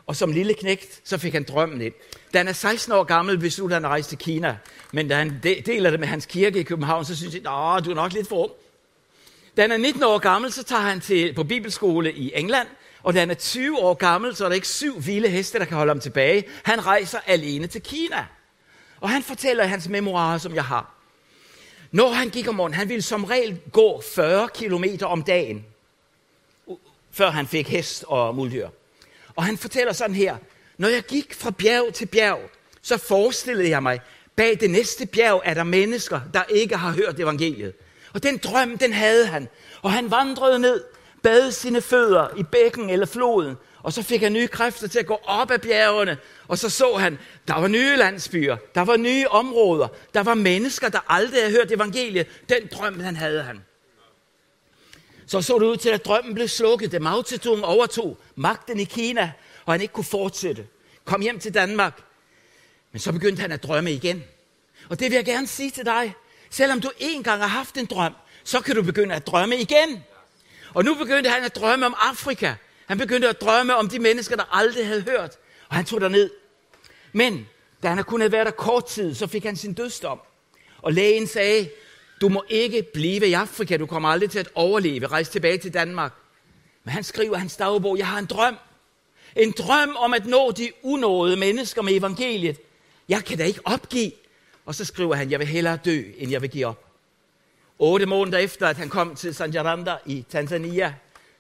Og 0.07 0.15
som 0.15 0.31
lille 0.31 0.53
knægt, 0.53 1.01
så 1.03 1.17
fik 1.17 1.33
han 1.33 1.43
drømmen 1.43 1.81
ind. 1.81 1.93
Da 2.33 2.38
han 2.38 2.47
er 2.47 2.53
16 2.53 2.93
år 2.93 3.03
gammel, 3.03 3.38
beslutter 3.38 3.75
han 3.75 3.85
at 3.85 3.89
rejse 3.89 4.09
til 4.09 4.17
Kina. 4.17 4.57
Men 4.91 5.07
da 5.07 5.15
han 5.15 5.39
deler 5.43 5.89
det 5.89 6.00
med 6.00 6.07
hans 6.07 6.25
kirke 6.25 6.59
i 6.59 6.63
København, 6.63 7.05
så 7.05 7.15
synes 7.15 7.33
han, 7.33 7.41
at 7.77 7.85
du 7.85 7.91
er 7.91 7.95
nok 7.95 8.13
lidt 8.13 8.27
for 8.27 8.43
ung. 8.43 8.51
Da 9.57 9.62
han 9.62 9.71
er 9.71 9.77
19 9.77 10.03
år 10.03 10.17
gammel, 10.17 10.51
så 10.51 10.63
tager 10.63 10.81
han 10.81 11.01
til, 11.01 11.33
på 11.33 11.43
bibelskole 11.43 12.13
i 12.13 12.31
England. 12.35 12.67
Og 13.03 13.13
da 13.13 13.19
han 13.19 13.29
er 13.29 13.35
20 13.35 13.79
år 13.79 13.93
gammel, 13.93 14.35
så 14.35 14.45
er 14.45 14.50
der 14.50 14.55
ikke 14.55 14.67
syv 14.67 15.05
vilde 15.05 15.29
heste, 15.29 15.59
der 15.59 15.65
kan 15.65 15.77
holde 15.77 15.89
ham 15.89 16.00
tilbage. 16.00 16.43
Han 16.63 16.85
rejser 16.85 17.19
alene 17.25 17.67
til 17.67 17.81
Kina. 17.81 18.25
Og 19.01 19.09
han 19.09 19.24
fortæller 19.24 19.63
i 19.63 19.67
hans 19.67 19.89
memoarer, 19.89 20.38
som 20.38 20.55
jeg 20.55 20.65
har. 20.65 20.95
Når 21.91 22.09
han 22.09 22.29
gik 22.29 22.47
om 22.47 22.55
morgenen, 22.55 22.74
han 22.74 22.89
ville 22.89 23.01
som 23.01 23.24
regel 23.24 23.59
gå 23.71 24.01
40 24.15 24.50
km 24.53 24.83
om 25.03 25.24
dagen, 25.24 25.65
før 27.12 27.29
han 27.29 27.47
fik 27.47 27.67
hest 27.67 28.03
og 28.07 28.35
muldyr. 28.35 28.69
Og 29.36 29.44
han 29.44 29.58
fortæller 29.58 29.94
sådan 29.94 30.15
her, 30.15 30.38
når 30.77 30.88
jeg 30.88 31.04
gik 31.04 31.34
fra 31.34 31.51
bjerg 31.51 31.94
til 31.94 32.06
bjerg, 32.06 32.39
så 32.82 32.98
forestillede 32.98 33.70
jeg 33.70 33.84
mig, 33.84 34.01
bag 34.36 34.58
det 34.60 34.70
næste 34.70 35.06
bjerg 35.06 35.42
er 35.46 35.54
der 35.54 35.63
mennesker, 35.63 36.22
der 36.34 36.44
ikke 36.50 36.77
har 36.77 36.92
hørt 36.92 37.20
evangeliet. 37.20 37.74
Og 38.13 38.24
den 38.24 38.38
drøm, 38.38 38.77
den 38.77 38.94
havde 38.94 39.25
han. 39.25 39.48
Og 39.82 39.92
han 39.92 40.12
vandrede 40.12 40.60
ned, 40.60 40.84
bad 41.24 41.51
sine 41.51 41.82
fødder 41.82 42.27
i 42.38 42.44
bækken 42.44 42.89
eller 42.89 43.06
floden, 43.06 43.56
og 43.84 43.94
så 43.94 44.04
fik 44.04 44.22
han 44.22 44.34
nye 44.34 44.48
kræfter 44.48 44.88
til 44.88 45.00
at 45.00 45.06
gå 45.06 45.20
op 45.24 45.51
ad 45.51 45.60
bjergene, 45.60 46.18
og 46.48 46.58
så 46.58 46.70
så 46.70 46.94
han, 46.94 47.20
der 47.48 47.60
var 47.60 47.68
nye 47.68 47.96
landsbyer, 47.96 48.58
der 48.75 48.82
var 48.82 48.98
nye 48.98 49.27
områder, 49.27 49.88
der 50.13 50.24
var 50.24 50.34
mennesker, 50.34 50.89
der 50.89 51.00
aldrig 51.08 51.42
havde 51.42 51.51
hørt 51.51 51.72
evangeliet. 51.72 52.27
Den 52.50 52.68
drøm, 52.74 53.00
han 53.00 53.15
havde 53.15 53.42
han. 53.42 53.62
Så 55.27 55.41
så 55.41 55.60
det 55.60 55.65
ud 55.65 55.77
til, 55.77 55.89
at 55.89 56.05
drømmen 56.05 56.34
blev 56.34 56.48
slukket, 56.48 56.91
da 56.91 57.00
Mao 57.00 57.24
Zedong 57.24 57.65
overtog 57.65 58.17
magten 58.36 58.79
i 58.79 58.84
Kina, 58.84 59.32
og 59.65 59.74
han 59.74 59.82
ikke 59.82 59.94
kunne 59.94 60.03
fortsætte. 60.03 60.67
Kom 61.05 61.22
hjem 61.22 61.39
til 61.39 61.53
Danmark. 61.53 62.01
Men 62.91 63.00
så 63.00 63.12
begyndte 63.12 63.41
han 63.41 63.51
at 63.51 63.63
drømme 63.63 63.91
igen. 63.94 64.24
Og 64.89 65.00
det 65.00 65.12
vil 65.12 65.15
jeg 65.15 65.25
gerne 65.25 65.48
sige 65.48 65.72
til 65.72 65.86
dig. 65.86 66.13
Selvom 66.50 66.82
du 66.82 66.91
en 67.00 67.24
gang 67.24 67.41
har 67.41 67.48
haft 67.48 67.77
en 67.77 67.86
drøm, 67.86 68.13
så 68.44 68.62
kan 68.62 68.75
du 68.75 68.84
begynde 68.84 69.15
at 69.15 69.27
drømme 69.27 69.58
igen. 69.58 70.03
Og 70.74 70.84
nu 70.84 70.96
begyndte 70.96 71.29
han 71.29 71.44
at 71.44 71.55
drømme 71.55 71.86
om 71.86 71.96
Afrika. 71.98 72.53
Han 72.86 72.98
begyndte 72.98 73.29
at 73.29 73.41
drømme 73.41 73.75
om 73.75 73.89
de 73.89 74.00
mennesker, 74.00 74.36
der 74.36 74.55
aldrig 74.55 74.88
havde 74.88 75.01
hørt. 75.01 75.32
Og 75.70 75.75
han 75.75 75.86
tog 75.86 76.01
der 76.01 76.08
ned. 76.08 76.32
Men 77.13 77.48
da 77.84 77.88
han 77.89 78.03
kun 78.03 78.20
havde 78.20 78.32
været 78.32 78.46
der 78.46 78.51
kort 78.51 78.86
tid, 78.86 79.15
så 79.15 79.27
fik 79.27 79.44
han 79.44 79.55
sin 79.55 79.74
dødsdom. 79.74 80.20
Og 80.82 80.94
lægen 80.94 81.27
sagde, 81.27 81.70
du 82.22 82.29
må 82.29 82.43
ikke 82.50 82.84
blive 82.93 83.27
i 83.27 83.34
Afrika, 83.34 83.77
du 83.77 83.86
kommer 83.86 84.10
aldrig 84.10 84.29
til 84.29 84.39
at 84.39 84.50
overleve, 84.55 85.07
rejse 85.07 85.31
tilbage 85.31 85.57
til 85.57 85.74
Danmark. 85.74 86.13
Men 86.84 86.91
han 86.91 87.03
skriver 87.03 87.38
hans 87.38 87.55
dagbog, 87.55 87.98
jeg 87.98 88.07
har 88.07 88.19
en 88.19 88.25
drøm. 88.25 88.57
En 89.36 89.53
drøm 89.57 89.95
om 89.95 90.13
at 90.13 90.25
nå 90.25 90.51
de 90.51 90.72
unåede 90.84 91.38
mennesker 91.38 91.81
med 91.81 91.93
evangeliet. 91.93 92.57
Jeg 93.10 93.25
kan 93.25 93.38
da 93.38 93.43
ikke 93.43 93.62
opgive. 93.63 94.12
Og 94.65 94.75
så 94.75 94.86
skriver 94.86 95.15
han, 95.15 95.31
jeg 95.31 95.39
vil 95.39 95.48
hellere 95.48 95.77
dø, 95.86 96.03
end 96.17 96.31
jeg 96.31 96.41
vil 96.41 96.50
give 96.50 96.65
op. 96.65 96.86
Otte 97.79 98.05
måneder 98.05 98.38
efter, 98.38 98.67
at 98.67 98.77
han 98.77 98.89
kom 98.89 99.15
til 99.15 99.36
Sanjaranda 99.36 99.95
i 100.05 100.25
Tanzania, 100.29 100.93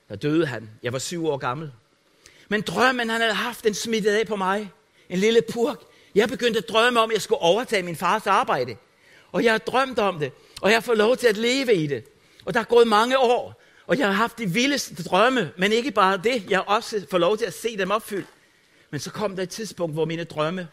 der 0.09 0.15
døde 0.15 0.45
han. 0.45 0.69
Jeg 0.83 0.93
var 0.93 0.99
syv 0.99 1.27
år 1.27 1.37
gammel. 1.37 1.71
Men 2.49 2.61
drømmen, 2.61 3.09
han 3.09 3.21
havde 3.21 3.33
haft, 3.33 3.63
den 3.63 3.73
smittede 3.73 4.19
af 4.19 4.27
på 4.27 4.35
mig. 4.35 4.71
En 5.09 5.19
lille 5.19 5.41
purk. 5.53 5.79
Jeg 6.15 6.29
begyndte 6.29 6.57
at 6.57 6.69
drømme 6.69 6.99
om, 6.99 7.09
at 7.09 7.13
jeg 7.13 7.21
skulle 7.21 7.41
overtage 7.41 7.83
min 7.83 7.95
fars 7.95 8.27
arbejde. 8.27 8.75
Og 9.31 9.43
jeg 9.43 9.53
har 9.53 9.57
drømt 9.57 9.99
om 9.99 10.19
det. 10.19 10.31
Og 10.65 10.71
jeg 10.71 10.83
får 10.83 10.93
lov 10.93 11.17
til 11.17 11.27
at 11.27 11.37
leve 11.37 11.73
i 11.73 11.87
det. 11.87 12.03
Og 12.45 12.53
der 12.53 12.59
er 12.59 12.63
gået 12.63 12.87
mange 12.87 13.17
år. 13.17 13.61
Og 13.87 13.99
jeg 13.99 14.07
har 14.07 14.13
haft 14.13 14.37
de 14.37 14.49
vildeste 14.49 15.03
drømme. 15.03 15.51
Men 15.57 15.71
ikke 15.71 15.91
bare 15.91 16.17
det. 16.23 16.49
Jeg 16.49 16.57
har 16.57 16.63
også 16.63 17.05
fået 17.09 17.21
lov 17.21 17.37
til 17.37 17.45
at 17.45 17.53
se 17.53 17.77
dem 17.77 17.91
opfyldt. 17.91 18.27
Men 18.91 18.99
så 18.99 19.11
kom 19.11 19.35
der 19.35 19.43
et 19.43 19.49
tidspunkt, 19.49 19.93
hvor 19.95 20.05
mine 20.05 20.23
drømme, 20.23 20.67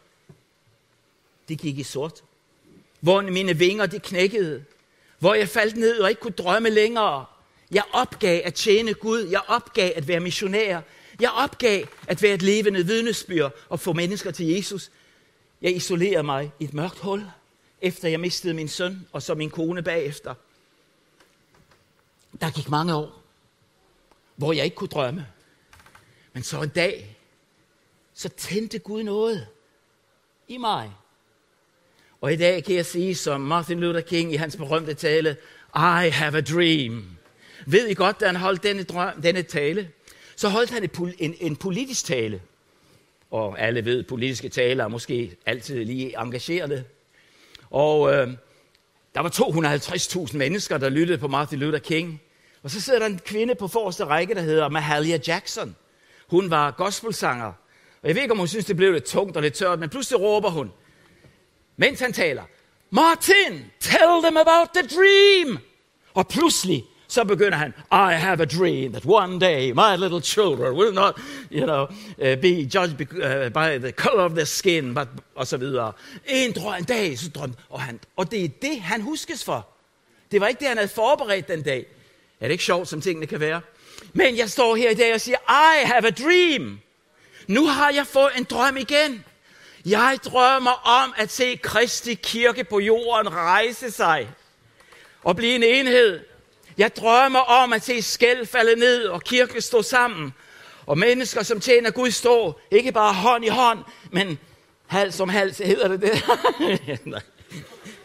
de 1.49 1.56
gik 1.56 1.78
i 1.78 1.82
sort. 1.82 2.25
Hvor 3.00 3.20
mine 3.20 3.58
vinger, 3.58 3.87
de 3.87 3.99
knækkede. 3.99 4.64
Hvor 5.18 5.34
jeg 5.34 5.49
faldt 5.49 5.76
ned 5.76 5.99
og 5.99 6.08
ikke 6.08 6.20
kunne 6.20 6.34
drømme 6.38 6.70
længere. 6.70 7.25
Jeg 7.70 7.82
opgav 7.92 8.40
at 8.44 8.54
tjene 8.54 8.94
Gud. 8.94 9.28
Jeg 9.28 9.40
opgav 9.46 9.92
at 9.96 10.08
være 10.08 10.20
missionær. 10.20 10.80
Jeg 11.21 11.30
opgav 11.30 11.84
at 12.06 12.23
være 12.23 12.34
et 12.34 12.43
levende 12.43 12.86
vidnesbyrd 12.86 13.54
og 13.69 13.80
få 13.80 13.93
mennesker 13.93 14.30
til 14.30 14.47
Jesus. 14.47 14.90
Jeg 15.62 15.76
isolerede 15.76 16.23
mig 16.23 16.52
i 16.58 16.64
et 16.64 16.75
mørkt 16.75 16.99
hul, 16.99 17.25
efter 17.82 18.08
jeg 18.08 18.21
mistede 18.21 18.54
min 18.54 18.68
søn 18.68 19.06
og 19.12 19.23
så 19.23 19.34
min 19.34 19.50
kone 19.50 19.82
bagefter. 19.82 20.34
Der 22.40 22.50
gik 22.50 22.68
mange 22.68 22.95
år, 22.95 23.23
hvor 24.36 24.52
jeg 24.52 24.64
ikke 24.64 24.76
kunne 24.76 24.88
drømme. 24.88 25.26
Men 26.32 26.42
så 26.42 26.62
en 26.62 26.68
dag, 26.68 27.16
så 28.14 28.28
tændte 28.28 28.78
Gud 28.78 29.02
noget 29.02 29.47
i 30.49 30.56
mig. 30.56 30.92
Og 32.21 32.32
i 32.32 32.36
dag 32.36 32.64
kan 32.64 32.75
jeg 32.75 32.86
sige, 32.86 33.14
som 33.14 33.40
Martin 33.40 33.80
Luther 33.80 34.00
King 34.00 34.32
i 34.32 34.36
hans 34.36 34.56
berømte 34.56 34.95
tale, 34.95 35.36
I 35.76 36.10
have 36.10 36.36
a 36.36 36.40
dream. 36.40 37.16
Ved 37.66 37.86
I 37.86 37.95
godt, 37.95 38.21
da 38.21 38.26
han 38.26 38.36
holdt 38.36 38.62
denne, 38.62 38.82
drøm, 38.82 39.23
denne 39.23 39.42
tale, 39.42 39.90
så 40.36 40.49
holdt 40.49 40.71
han 40.71 40.82
en, 40.82 41.14
en, 41.18 41.34
en 41.40 41.56
politisk 41.56 42.04
tale. 42.04 42.42
Og 43.30 43.60
alle 43.60 43.84
ved, 43.84 44.02
politiske 44.02 44.49
taler 44.49 44.84
er 44.84 44.88
måske 44.88 45.36
altid 45.47 45.84
lige 45.84 46.21
engagerende. 46.21 46.84
Og 47.73 48.13
øh, 48.13 48.28
der 49.15 49.21
var 49.21 49.28
250.000 49.28 50.37
mennesker, 50.37 50.78
der 50.78 50.89
lyttede 50.89 51.19
på 51.19 51.28
Martin 51.28 51.58
Luther 51.58 51.78
King. 51.78 52.21
Og 52.63 52.71
så 52.71 52.80
sidder 52.80 52.99
der 52.99 53.06
en 53.06 53.21
kvinde 53.25 53.54
på 53.54 53.69
forreste 53.69 54.04
række, 54.04 54.35
der 54.35 54.41
hedder 54.41 54.69
Mahalia 54.69 55.19
Jackson. 55.26 55.76
Hun 56.30 56.50
var 56.50 56.71
gospelsanger. 56.71 57.52
Og 58.02 58.08
jeg 58.08 58.15
ved 58.15 58.23
ikke, 58.23 58.32
om 58.32 58.39
hun 58.39 58.49
synes, 58.49 58.65
det 58.65 58.76
blev 58.76 58.93
lidt 58.93 59.04
tungt 59.04 59.37
og 59.37 59.43
lidt 59.43 59.54
tørt, 59.54 59.78
men 59.78 59.89
pludselig 59.89 60.21
råber 60.21 60.50
hun, 60.50 60.73
mens 61.76 62.00
han 62.00 62.13
taler, 62.13 62.43
Martin, 62.91 63.71
tell 63.80 64.23
them 64.23 64.37
about 64.37 64.69
the 64.75 64.89
dream. 64.97 65.58
Og 66.15 66.28
pludselig 66.28 66.85
så 67.12 67.25
begynder 67.25 67.58
han, 67.58 67.75
I 67.92 68.14
have 68.14 68.42
a 68.42 68.44
dream 68.44 68.92
that 68.92 69.04
one 69.06 69.38
day 69.40 69.72
my 69.72 69.96
little 69.96 70.20
children 70.20 70.75
will 70.75 70.94
not, 70.94 71.20
you 71.50 71.64
know, 71.66 71.82
uh, 72.18 72.40
be 72.40 72.64
judged 72.64 73.00
uh, 73.00 73.50
by 73.52 73.78
the 73.78 73.92
color 73.92 74.25
of 74.25 74.30
their 74.30 74.44
skin, 74.44 74.94
but, 74.94 75.08
og 75.34 75.46
så 75.46 75.56
videre. 75.56 75.92
En, 76.26 76.52
drøm, 76.52 76.75
en 76.78 76.84
dag, 76.84 77.18
så 77.18 77.30
drøm, 77.30 77.54
og, 77.68 77.80
han, 77.80 78.00
og 78.16 78.30
det 78.30 78.44
er 78.44 78.48
det, 78.62 78.80
han 78.80 79.00
huskes 79.00 79.44
for. 79.44 79.66
Det 80.30 80.40
var 80.40 80.46
ikke 80.46 80.58
det, 80.58 80.68
han 80.68 80.76
havde 80.76 80.88
forberedt 80.88 81.48
den 81.48 81.62
dag. 81.62 81.86
Er 82.40 82.46
det 82.46 82.52
ikke 82.52 82.64
sjovt, 82.64 82.88
som 82.88 83.00
tingene 83.00 83.26
kan 83.26 83.40
være? 83.40 83.60
Men 84.12 84.36
jeg 84.36 84.50
står 84.50 84.76
her 84.76 84.90
i 84.90 84.94
dag 84.94 85.14
og 85.14 85.20
siger, 85.20 85.38
I 85.48 85.86
have 85.86 86.06
a 86.06 86.10
dream. 86.10 86.80
Nu 87.46 87.66
har 87.66 87.90
jeg 87.90 88.06
fået 88.06 88.30
en 88.38 88.44
drøm 88.44 88.76
igen. 88.76 89.25
Jeg 89.86 90.18
drømmer 90.25 90.88
om 91.02 91.14
at 91.16 91.30
se 91.30 91.56
Kristi 91.56 92.14
kirke 92.14 92.64
på 92.64 92.80
jorden 92.80 93.32
rejse 93.32 93.90
sig 93.90 94.28
og 95.22 95.36
blive 95.36 95.54
en 95.54 95.62
enhed. 95.62 96.31
Jeg 96.78 96.97
drømmer 96.97 97.41
om 97.41 97.73
at 97.73 97.85
se 97.85 98.02
skæld 98.02 98.47
falde 98.47 98.80
ned 98.80 99.04
og 99.04 99.23
kirke 99.23 99.61
stå 99.61 99.82
sammen. 99.82 100.35
Og 100.87 100.99
mennesker, 100.99 101.43
som 101.43 101.61
tjener 101.61 101.91
Gud, 101.91 102.11
stå 102.11 102.58
ikke 102.71 102.93
bare 102.93 103.15
hånd 103.15 103.45
i 103.45 103.49
hånd, 103.49 103.78
men 104.11 104.39
hals 104.87 105.21
om 105.21 105.28
hals, 105.28 105.58
hedder 105.58 105.89
det 105.89 106.00
det? 106.00 106.25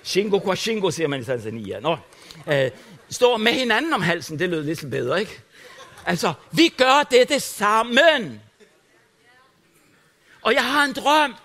Shingo 0.03 0.39
kwa 0.39 0.55
shingo, 0.55 0.91
siger 0.91 1.07
man 1.07 1.21
i 1.21 1.23
Tanzania. 1.23 1.79
Nå, 1.79 1.97
øh, 2.47 2.71
stå 3.09 3.37
med 3.37 3.51
hinanden 3.51 3.93
om 3.93 4.01
halsen, 4.01 4.39
det 4.39 4.49
lød 4.49 4.63
lidt 4.63 4.89
bedre, 4.91 5.19
ikke? 5.19 5.39
Altså, 6.05 6.33
vi 6.51 6.67
gør 6.67 7.03
det 7.11 7.41
sammen. 7.41 8.41
Og 10.41 10.53
jeg 10.53 10.65
har 10.65 10.83
en 10.83 10.93
drøm 10.93 11.35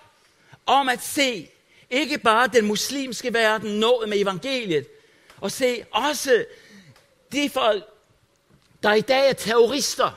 om 0.65 0.89
at 0.89 1.03
se 1.03 1.49
ikke 1.89 2.17
bare 2.17 2.47
den 2.47 2.65
muslimske 2.65 3.33
verden 3.33 3.79
nået 3.79 4.09
med 4.09 4.19
evangeliet, 4.19 4.87
og 5.41 5.51
se 5.51 5.85
også 5.91 6.45
de 7.33 7.49
folk, 7.49 7.83
der 8.83 8.93
i 8.93 9.01
dag 9.01 9.29
er 9.29 9.33
terrorister, 9.33 10.11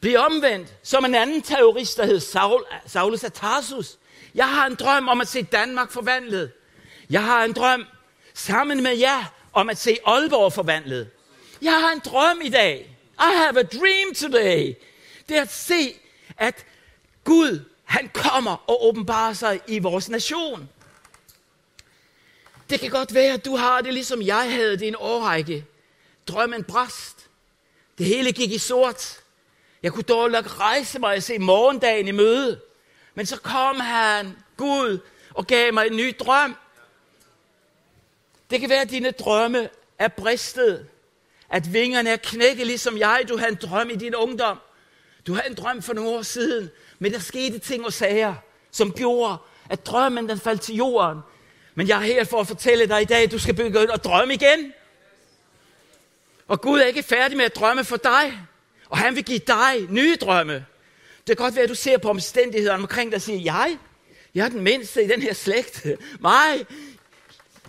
bliver 0.00 0.20
omvendt 0.20 0.74
som 0.82 1.04
en 1.04 1.14
anden 1.14 1.42
terrorist, 1.42 1.96
der 1.96 2.06
hed 2.06 2.20
Saul, 2.20 2.64
Saulus 2.86 3.24
af 3.24 3.32
Tarsus. 3.32 3.98
Jeg 4.34 4.48
har 4.48 4.66
en 4.66 4.74
drøm 4.74 5.08
om 5.08 5.20
at 5.20 5.28
se 5.28 5.42
Danmark 5.42 5.90
forvandlet. 5.90 6.52
Jeg 7.10 7.24
har 7.24 7.44
en 7.44 7.52
drøm 7.52 7.86
sammen 8.34 8.82
med 8.82 8.96
jer 8.96 9.24
om 9.52 9.70
at 9.70 9.78
se 9.78 9.98
Aalborg 10.06 10.52
forvandlet. 10.52 11.10
Jeg 11.62 11.80
har 11.80 11.92
en 11.92 12.00
drøm 12.04 12.40
i 12.44 12.48
dag. 12.48 12.96
I 13.18 13.36
have 13.36 13.60
a 13.60 13.62
dream 13.62 14.14
today. 14.14 14.74
Det 15.28 15.36
er 15.36 15.42
at 15.42 15.52
se, 15.52 15.94
at 16.36 16.66
Gud, 17.24 17.64
han 17.84 18.10
kommer 18.14 18.70
og 18.70 18.86
åbenbarer 18.86 19.32
sig 19.32 19.60
i 19.66 19.78
vores 19.78 20.08
nation. 20.08 20.68
Det 22.70 22.80
kan 22.80 22.90
godt 22.90 23.14
være, 23.14 23.32
at 23.32 23.44
du 23.44 23.56
har 23.56 23.80
det, 23.80 23.94
ligesom 23.94 24.22
jeg 24.22 24.52
havde 24.52 24.76
det 24.76 24.88
en 24.88 24.96
årrække. 24.98 25.64
Drømmen 26.30 26.64
brast. 26.64 27.28
Det 27.98 28.06
hele 28.06 28.32
gik 28.32 28.52
i 28.52 28.58
sort. 28.58 29.20
Jeg 29.82 29.92
kunne 29.92 30.02
dårligt 30.02 30.58
rejse 30.60 30.98
mig 30.98 31.16
og 31.16 31.22
se 31.22 31.38
morgendagen 31.38 32.08
i 32.08 32.10
møde. 32.10 32.60
Men 33.14 33.26
så 33.26 33.36
kom 33.36 33.80
han, 33.80 34.36
Gud, 34.56 34.98
og 35.34 35.46
gav 35.46 35.74
mig 35.74 35.86
en 35.86 35.96
ny 35.96 36.14
drøm. 36.18 36.56
Det 38.50 38.60
kan 38.60 38.70
være, 38.70 38.80
at 38.80 38.90
dine 38.90 39.10
drømme 39.10 39.68
er 39.98 40.08
bristet. 40.08 40.86
At 41.50 41.72
vingerne 41.72 42.10
er 42.10 42.16
knækket, 42.16 42.66
ligesom 42.66 42.98
jeg. 42.98 43.24
Du 43.28 43.36
havde 43.36 43.52
en 43.52 43.58
drøm 43.62 43.90
i 43.90 43.96
din 43.96 44.14
ungdom. 44.14 44.58
Du 45.26 45.34
havde 45.34 45.48
en 45.48 45.54
drøm 45.54 45.82
for 45.82 45.92
nogle 45.92 46.10
år 46.10 46.22
siden, 46.22 46.70
Men 46.98 47.12
der 47.12 47.18
skete 47.18 47.58
ting 47.58 47.86
og 47.86 47.92
sager, 47.92 48.34
som 48.70 48.92
gjorde, 48.92 49.36
at 49.70 49.86
drømmen 49.86 50.28
den 50.28 50.38
faldt 50.38 50.60
til 50.60 50.74
jorden. 50.74 51.20
Men 51.74 51.88
jeg 51.88 51.96
er 51.96 52.02
her 52.02 52.24
for 52.24 52.40
at 52.40 52.46
fortælle 52.46 52.86
dig 52.86 53.02
i 53.02 53.04
dag, 53.04 53.22
at 53.22 53.32
du 53.32 53.38
skal 53.38 53.54
begynde 53.54 53.92
at 53.92 54.04
drømme 54.04 54.34
igen. 54.34 54.72
Og 56.50 56.60
Gud 56.60 56.80
er 56.80 56.84
ikke 56.84 57.02
færdig 57.02 57.36
med 57.36 57.44
at 57.44 57.56
drømme 57.56 57.84
for 57.84 57.96
dig. 57.96 58.38
Og 58.88 58.98
han 58.98 59.16
vil 59.16 59.24
give 59.24 59.38
dig 59.38 59.86
nye 59.88 60.16
drømme. 60.20 60.54
Det 61.26 61.36
kan 61.36 61.44
godt 61.44 61.54
være, 61.54 61.62
at 61.62 61.68
du 61.68 61.74
ser 61.74 61.98
på 61.98 62.10
omstændighederne 62.10 62.82
omkring 62.82 63.10
dig 63.10 63.16
og 63.16 63.22
siger, 63.22 63.40
jeg, 63.40 63.78
jeg 64.34 64.44
er 64.44 64.48
den 64.48 64.60
mindste 64.60 65.04
i 65.04 65.08
den 65.08 65.22
her 65.22 65.32
slægt. 65.32 65.86
Mig, 66.20 66.66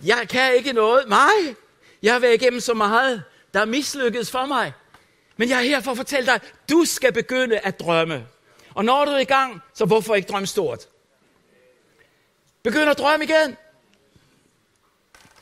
jeg 0.04 0.28
kan 0.28 0.54
ikke 0.54 0.72
noget. 0.72 1.08
Mig, 1.08 1.56
jeg 2.02 2.12
har 2.12 2.20
været 2.20 2.34
igennem 2.34 2.60
så 2.60 2.74
meget, 2.74 3.22
der 3.54 3.60
er 3.60 3.64
mislykkedes 3.64 4.30
for 4.30 4.46
mig. 4.46 4.72
Men 5.36 5.48
jeg 5.48 5.58
er 5.58 5.62
her 5.62 5.80
for 5.80 5.90
at 5.90 5.96
fortælle 5.96 6.26
dig, 6.26 6.40
du 6.70 6.84
skal 6.84 7.12
begynde 7.12 7.58
at 7.58 7.80
drømme. 7.80 8.26
Og 8.74 8.84
når 8.84 9.04
du 9.04 9.10
er 9.10 9.18
i 9.18 9.24
gang, 9.24 9.62
så 9.74 9.84
hvorfor 9.84 10.14
ikke 10.14 10.28
drømme 10.28 10.46
stort? 10.46 10.88
Begynd 12.62 12.90
at 12.90 12.98
drømme 12.98 13.24
igen. 13.24 13.56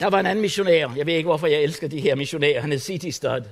Der 0.00 0.06
var 0.06 0.20
en 0.20 0.26
anden 0.26 0.42
missionær. 0.42 0.94
Jeg 0.96 1.06
ved 1.06 1.14
ikke, 1.14 1.26
hvorfor 1.26 1.46
jeg 1.46 1.62
elsker 1.62 1.88
de 1.88 2.00
her 2.00 2.14
missionærer. 2.14 2.60
Han 2.60 2.72
er 2.72 2.78
City 2.78 3.08
Stud. 3.08 3.42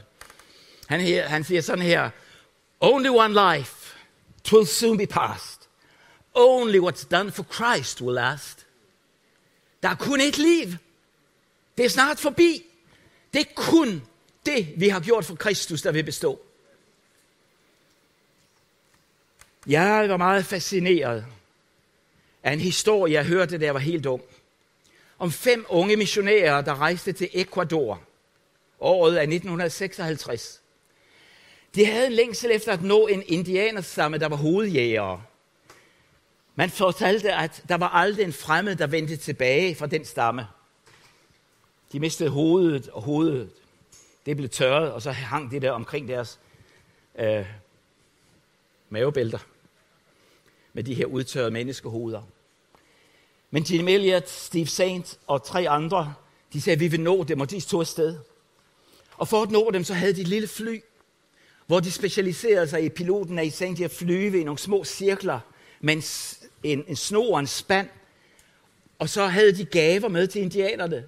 Han, 0.87 1.01
her, 1.01 1.29
han 1.29 1.45
siger 1.45 1.61
sådan 1.61 1.85
her. 1.85 2.11
Only 2.81 3.09
one 3.09 3.57
life. 3.57 3.97
Twill 4.45 4.67
soon 4.67 4.99
be 4.99 5.07
past. 5.07 5.69
Only 6.35 6.79
what's 6.79 7.09
done 7.11 7.33
for 7.33 7.43
Christ 7.43 8.01
will 8.01 8.15
last. 8.15 8.67
Der 9.83 9.89
er 9.89 9.95
kun 9.95 10.21
et 10.21 10.39
liv. 10.39 10.67
Det 11.77 11.85
er 11.85 11.89
snart 11.89 12.19
forbi. 12.19 12.63
Det 13.33 13.41
er 13.41 13.53
kun 13.55 14.03
det, 14.47 14.73
vi 14.77 14.89
har 14.89 15.01
gjort 15.01 15.25
for 15.25 15.35
Kristus, 15.35 15.83
der 15.83 15.93
vil 15.93 16.05
bestå. 16.05 16.41
Jeg 19.67 20.09
var 20.09 20.17
meget 20.17 20.45
fascineret 20.45 21.27
af 22.43 22.53
en 22.53 22.61
historie, 22.61 23.15
jeg 23.15 23.27
hørte, 23.27 23.59
da 23.59 23.65
jeg 23.65 23.75
var 23.75 23.81
helt 23.81 24.07
ung. 24.07 24.23
Om 25.18 25.31
fem 25.31 25.66
unge 25.68 25.96
missionærer, 25.96 26.61
der 26.61 26.81
rejste 26.81 27.12
til 27.12 27.28
Ecuador. 27.33 28.00
Året 28.81 29.16
af 29.16 29.22
1956. 29.22 30.62
De 31.74 31.87
havde 31.87 32.07
en 32.07 32.12
længsel 32.12 32.50
efter 32.50 32.72
at 32.72 32.83
nå 32.83 33.07
en 33.07 33.22
indianerstamme, 33.26 34.18
der 34.18 34.28
var 34.28 34.37
hovedjægere. 34.37 35.22
Man 36.54 36.70
fortalte, 36.70 37.33
at 37.33 37.64
der 37.68 37.76
var 37.76 37.88
aldrig 37.88 38.24
en 38.24 38.33
fremmed, 38.33 38.76
der 38.76 38.87
vendte 38.87 39.16
tilbage 39.16 39.74
fra 39.74 39.87
den 39.87 40.04
stamme. 40.04 40.46
De 41.92 42.00
mistede 42.00 42.31
hovedet, 42.31 42.88
og 42.88 43.02
hovedet 43.02 43.50
det 44.26 44.37
blev 44.37 44.48
tørret, 44.48 44.92
og 44.92 45.02
så 45.02 45.11
hang 45.11 45.50
det 45.50 45.62
der 45.62 45.70
omkring 45.70 46.09
deres 46.09 46.40
øh, 47.18 47.46
mavebælter 48.88 49.38
med 50.72 50.85
de 50.85 50.94
her 50.94 51.07
udtørrede 51.07 51.50
menneskehoveder. 51.50 52.22
Men 53.51 53.63
Jim 53.63 53.89
Elliot, 53.89 54.29
Steve 54.29 54.67
Saint 54.67 55.19
og 55.27 55.45
tre 55.45 55.69
andre, 55.69 56.15
de 56.53 56.61
sagde, 56.61 56.75
at 56.75 56.81
vi 56.81 56.89
vil 56.89 57.01
nå 57.01 57.25
dem, 57.25 57.41
og 57.41 57.51
de 57.51 57.61
tog 57.61 57.81
afsted. 57.81 58.17
Og 59.17 59.29
for 59.29 59.43
at 59.43 59.51
nå 59.51 59.71
dem, 59.71 59.85
så 59.85 59.95
havde 59.95 60.13
de 60.13 60.21
et 60.21 60.29
lille 60.29 60.49
fly, 60.49 60.83
hvor 61.67 61.81
de 61.81 61.91
specialiserede 61.91 62.69
sig 62.69 62.85
i 62.85 62.89
piloten 62.89 63.39
af 63.39 63.45
i 63.45 63.51
til 63.51 63.85
at 63.85 63.91
flyve 63.91 64.41
i 64.41 64.45
nogle 64.45 64.59
små 64.59 64.85
cirkler 64.85 65.41
med 65.81 65.95
en, 65.95 66.03
en, 66.63 66.85
en 66.89 66.97
snor 66.97 67.35
og 67.35 67.41
en 67.41 67.47
spand. 67.47 67.89
Og 68.99 69.09
så 69.09 69.27
havde 69.27 69.53
de 69.53 69.65
gaver 69.65 70.09
med 70.09 70.27
til 70.27 70.43
indianerne. 70.43 71.07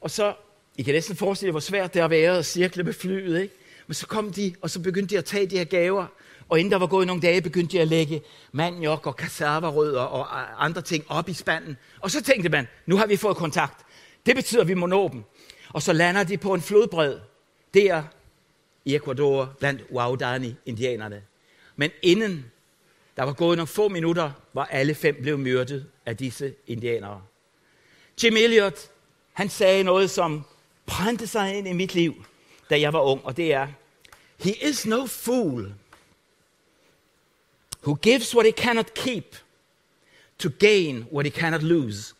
Og 0.00 0.10
så, 0.10 0.34
I 0.76 0.82
kan 0.82 0.94
næsten 0.94 1.16
forestille 1.16 1.48
jer, 1.48 1.52
hvor 1.52 1.60
svært 1.60 1.94
det 1.94 2.00
har 2.00 2.08
været 2.08 2.38
at 2.38 2.46
cirkle 2.46 2.82
med 2.82 2.92
flyet, 2.92 3.42
ikke? 3.42 3.54
Men 3.86 3.94
så 3.94 4.06
kom 4.06 4.32
de, 4.32 4.54
og 4.60 4.70
så 4.70 4.80
begyndte 4.80 5.14
de 5.14 5.18
at 5.18 5.24
tage 5.24 5.46
de 5.46 5.58
her 5.58 5.64
gaver. 5.64 6.06
Og 6.48 6.58
inden 6.58 6.72
der 6.72 6.78
var 6.78 6.86
gået 6.86 7.06
nogle 7.06 7.22
dage, 7.22 7.42
begyndte 7.42 7.72
de 7.76 7.82
at 7.82 7.88
lægge 7.88 8.22
maniok 8.52 9.06
og 9.06 9.16
kasservarødder 9.16 10.00
og 10.00 10.64
andre 10.64 10.82
ting 10.82 11.04
op 11.08 11.28
i 11.28 11.32
spanden. 11.32 11.76
Og 12.00 12.10
så 12.10 12.22
tænkte 12.22 12.48
man, 12.48 12.66
nu 12.86 12.96
har 12.96 13.06
vi 13.06 13.16
fået 13.16 13.36
kontakt. 13.36 13.86
Det 14.26 14.36
betyder, 14.36 14.60
at 14.60 14.68
vi 14.68 14.74
må 14.74 14.86
nå 14.86 15.08
dem. 15.08 15.22
Og 15.68 15.82
så 15.82 15.92
lander 15.92 16.24
de 16.24 16.38
på 16.38 16.54
en 16.54 16.60
flodbred. 16.60 17.18
Der 17.74 18.02
i 18.84 18.94
Ecuador 18.94 19.54
blandt 19.58 19.84
Waudani-indianerne. 19.92 21.22
Men 21.76 21.90
inden 22.02 22.52
der 23.16 23.22
var 23.22 23.32
gået 23.32 23.56
nogle 23.56 23.66
få 23.66 23.88
minutter, 23.88 24.30
var 24.52 24.64
alle 24.64 24.94
fem 24.94 25.16
blevet 25.22 25.40
myrdet 25.40 25.86
af 26.06 26.16
disse 26.16 26.54
indianere. 26.66 27.22
Jim 28.22 28.36
Elliot, 28.36 28.90
han 29.32 29.48
sagde 29.48 29.84
noget, 29.84 30.10
som 30.10 30.44
brændte 30.86 31.26
sig 31.26 31.54
ind 31.54 31.68
i 31.68 31.72
mit 31.72 31.94
liv, 31.94 32.24
da 32.72 32.80
jeg 32.80 32.92
var 32.92 33.00
ung, 33.00 33.24
og 33.24 33.36
det 33.36 33.52
er, 33.52 33.68
He 34.38 34.68
is 34.68 34.86
no 34.86 35.06
fool 35.06 35.74
who 37.82 37.94
gives 37.94 38.34
what 38.34 38.46
he 38.46 38.52
cannot 38.52 38.94
keep 38.94 39.36
to 40.38 40.48
gain 40.58 41.06
what 41.12 41.26
he 41.26 41.30
cannot 41.30 41.62
lose. 41.62 42.14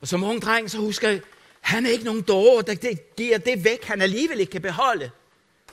Og 0.00 0.08
som 0.08 0.24
ung 0.24 0.42
dreng, 0.42 0.70
så 0.70 0.78
husker 0.78 1.08
jeg, 1.08 1.20
han 1.60 1.86
er 1.86 1.90
ikke 1.90 2.04
nogen 2.04 2.22
dårer, 2.22 2.62
der 2.62 2.74
giver 3.16 3.38
det 3.38 3.64
væk, 3.64 3.84
han 3.84 4.02
alligevel 4.02 4.40
ikke 4.40 4.52
kan 4.52 4.62
beholde 4.62 5.10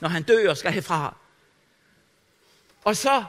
når 0.00 0.08
han 0.08 0.22
dør 0.22 0.50
og 0.50 0.56
skal 0.56 0.72
herfra. 0.72 1.16
Og 2.84 2.96
så 2.96 3.24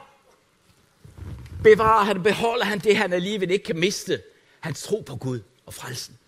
bevarer 1.62 2.04
han, 2.04 2.22
beholder 2.22 2.64
han 2.64 2.78
det, 2.78 2.96
han 2.96 3.12
alligevel 3.12 3.50
ikke 3.50 3.64
kan 3.64 3.78
miste. 3.78 4.22
Hans 4.60 4.82
tro 4.82 5.00
på 5.00 5.16
Gud 5.16 5.40
og 5.66 5.74
frelsen. 5.74 6.18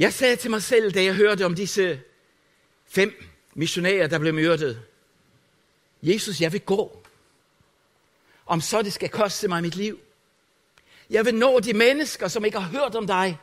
Jeg 0.00 0.12
sagde 0.12 0.36
til 0.36 0.50
mig 0.50 0.62
selv, 0.62 0.92
da 0.92 1.04
jeg 1.04 1.14
hørte 1.14 1.44
om 1.44 1.54
disse 1.54 2.00
fem 2.86 3.24
missionærer, 3.54 4.06
der 4.06 4.18
blev 4.18 4.34
myrdet. 4.34 4.82
Jesus, 6.02 6.40
jeg 6.40 6.52
vil 6.52 6.60
gå. 6.60 7.02
Om 8.46 8.60
så 8.60 8.82
det 8.82 8.92
skal 8.92 9.08
koste 9.08 9.48
mig 9.48 9.62
mit 9.62 9.76
liv. 9.76 10.00
Jeg 11.10 11.24
vil 11.24 11.34
nå 11.34 11.60
de 11.60 11.72
mennesker, 11.72 12.28
som 12.28 12.44
ikke 12.44 12.58
har 12.58 12.80
hørt 12.80 12.94
om 12.94 13.06
dig. 13.06 13.38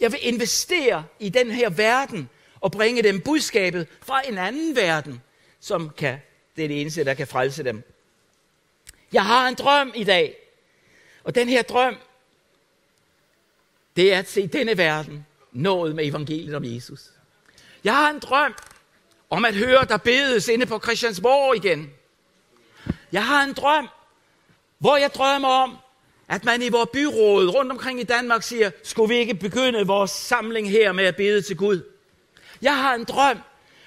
Jeg 0.00 0.12
vil 0.12 0.18
investere 0.22 1.04
i 1.18 1.28
den 1.28 1.50
her 1.50 1.70
verden 1.70 2.28
og 2.60 2.72
bringe 2.72 3.02
dem 3.02 3.20
budskabet 3.20 3.88
fra 4.02 4.28
en 4.28 4.38
anden 4.38 4.76
verden, 4.76 5.22
som 5.60 5.90
kan, 5.90 6.18
det 6.56 6.64
er 6.64 6.68
det 6.68 6.80
eneste, 6.80 7.04
der 7.04 7.14
kan 7.14 7.26
frelse 7.26 7.64
dem. 7.64 7.82
Jeg 9.12 9.24
har 9.24 9.48
en 9.48 9.54
drøm 9.54 9.92
i 9.94 10.04
dag, 10.04 10.36
og 11.24 11.34
den 11.34 11.48
her 11.48 11.62
drøm, 11.62 11.96
det 13.96 14.12
er 14.12 14.18
at 14.18 14.28
se 14.28 14.46
denne 14.46 14.78
verden 14.78 15.26
nået 15.56 15.94
med 15.94 16.06
evangeliet 16.06 16.54
om 16.54 16.64
Jesus. 16.64 17.00
Jeg 17.84 17.96
har 17.96 18.10
en 18.10 18.18
drøm 18.18 18.54
om 19.30 19.44
at 19.44 19.54
høre, 19.54 19.84
der 19.84 19.96
bedes 19.96 20.48
inde 20.48 20.66
på 20.66 20.78
Christiansborg 20.78 21.56
igen. 21.56 21.90
Jeg 23.12 23.26
har 23.26 23.44
en 23.44 23.52
drøm, 23.52 23.88
hvor 24.78 24.96
jeg 24.96 25.10
drømmer 25.14 25.48
om, 25.48 25.76
at 26.28 26.44
man 26.44 26.62
i 26.62 26.68
vores 26.68 26.88
byråd 26.92 27.48
rundt 27.48 27.72
omkring 27.72 28.00
i 28.00 28.04
Danmark 28.04 28.42
siger, 28.42 28.70
skulle 28.82 29.08
vi 29.08 29.20
ikke 29.20 29.34
begynde 29.34 29.86
vores 29.86 30.10
samling 30.10 30.70
her 30.70 30.92
med 30.92 31.04
at 31.04 31.16
bede 31.16 31.42
til 31.42 31.56
Gud? 31.56 31.82
Jeg 32.62 32.76
har 32.76 32.94
en 32.94 33.04
drøm 33.04 33.38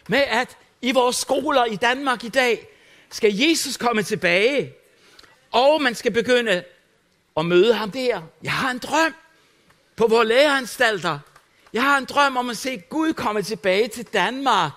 med, 0.08 0.19
at 0.27 0.58
i 0.82 0.91
vores 0.91 1.15
skoler 1.15 1.65
i 1.65 1.75
Danmark 1.75 2.23
i 2.23 2.29
dag, 2.29 2.67
skal 3.12 3.34
Jesus 3.34 3.77
komme 3.77 4.03
tilbage, 4.03 4.73
og 5.51 5.82
man 5.82 5.95
skal 5.95 6.12
begynde 6.12 6.63
at 7.38 7.45
møde 7.45 7.73
ham 7.73 7.91
der. 7.91 8.21
Jeg 8.43 8.51
har 8.51 8.71
en 8.71 8.77
drøm 8.77 9.15
på 9.95 10.08
vores 10.08 10.27
læreanstalter. 10.27 11.19
Jeg 11.73 11.84
har 11.84 11.97
en 11.97 12.05
drøm 12.05 12.38
om 12.38 12.49
at 12.49 12.58
se 12.58 12.77
Gud 12.77 13.13
komme 13.13 13.41
tilbage 13.41 13.88
til 13.88 14.05
Danmark. 14.05 14.71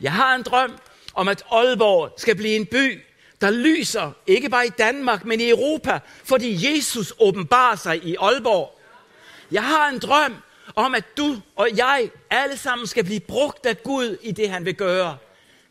Jeg 0.00 0.12
har 0.12 0.34
en 0.34 0.42
drøm 0.42 0.78
om, 1.14 1.28
at 1.28 1.44
Aalborg 1.50 2.14
skal 2.16 2.36
blive 2.36 2.56
en 2.56 2.66
by, 2.66 3.02
der 3.40 3.50
lyser, 3.50 4.12
ikke 4.26 4.48
bare 4.48 4.66
i 4.66 4.70
Danmark, 4.70 5.24
men 5.24 5.40
i 5.40 5.50
Europa, 5.50 6.00
fordi 6.24 6.68
Jesus 6.70 7.12
åbenbarer 7.18 7.76
sig 7.76 8.04
i 8.04 8.16
Aalborg. 8.20 8.80
Jeg 9.50 9.64
har 9.64 9.88
en 9.88 9.98
drøm 9.98 10.34
om, 10.74 10.94
at 10.94 11.16
du 11.16 11.36
og 11.56 11.68
jeg 11.76 12.10
alle 12.30 12.56
sammen 12.56 12.86
skal 12.86 13.04
blive 13.04 13.20
brugt 13.20 13.66
af 13.66 13.82
Gud 13.82 14.18
i 14.22 14.32
det, 14.32 14.50
han 14.50 14.64
vil 14.64 14.74
gøre. 14.74 15.18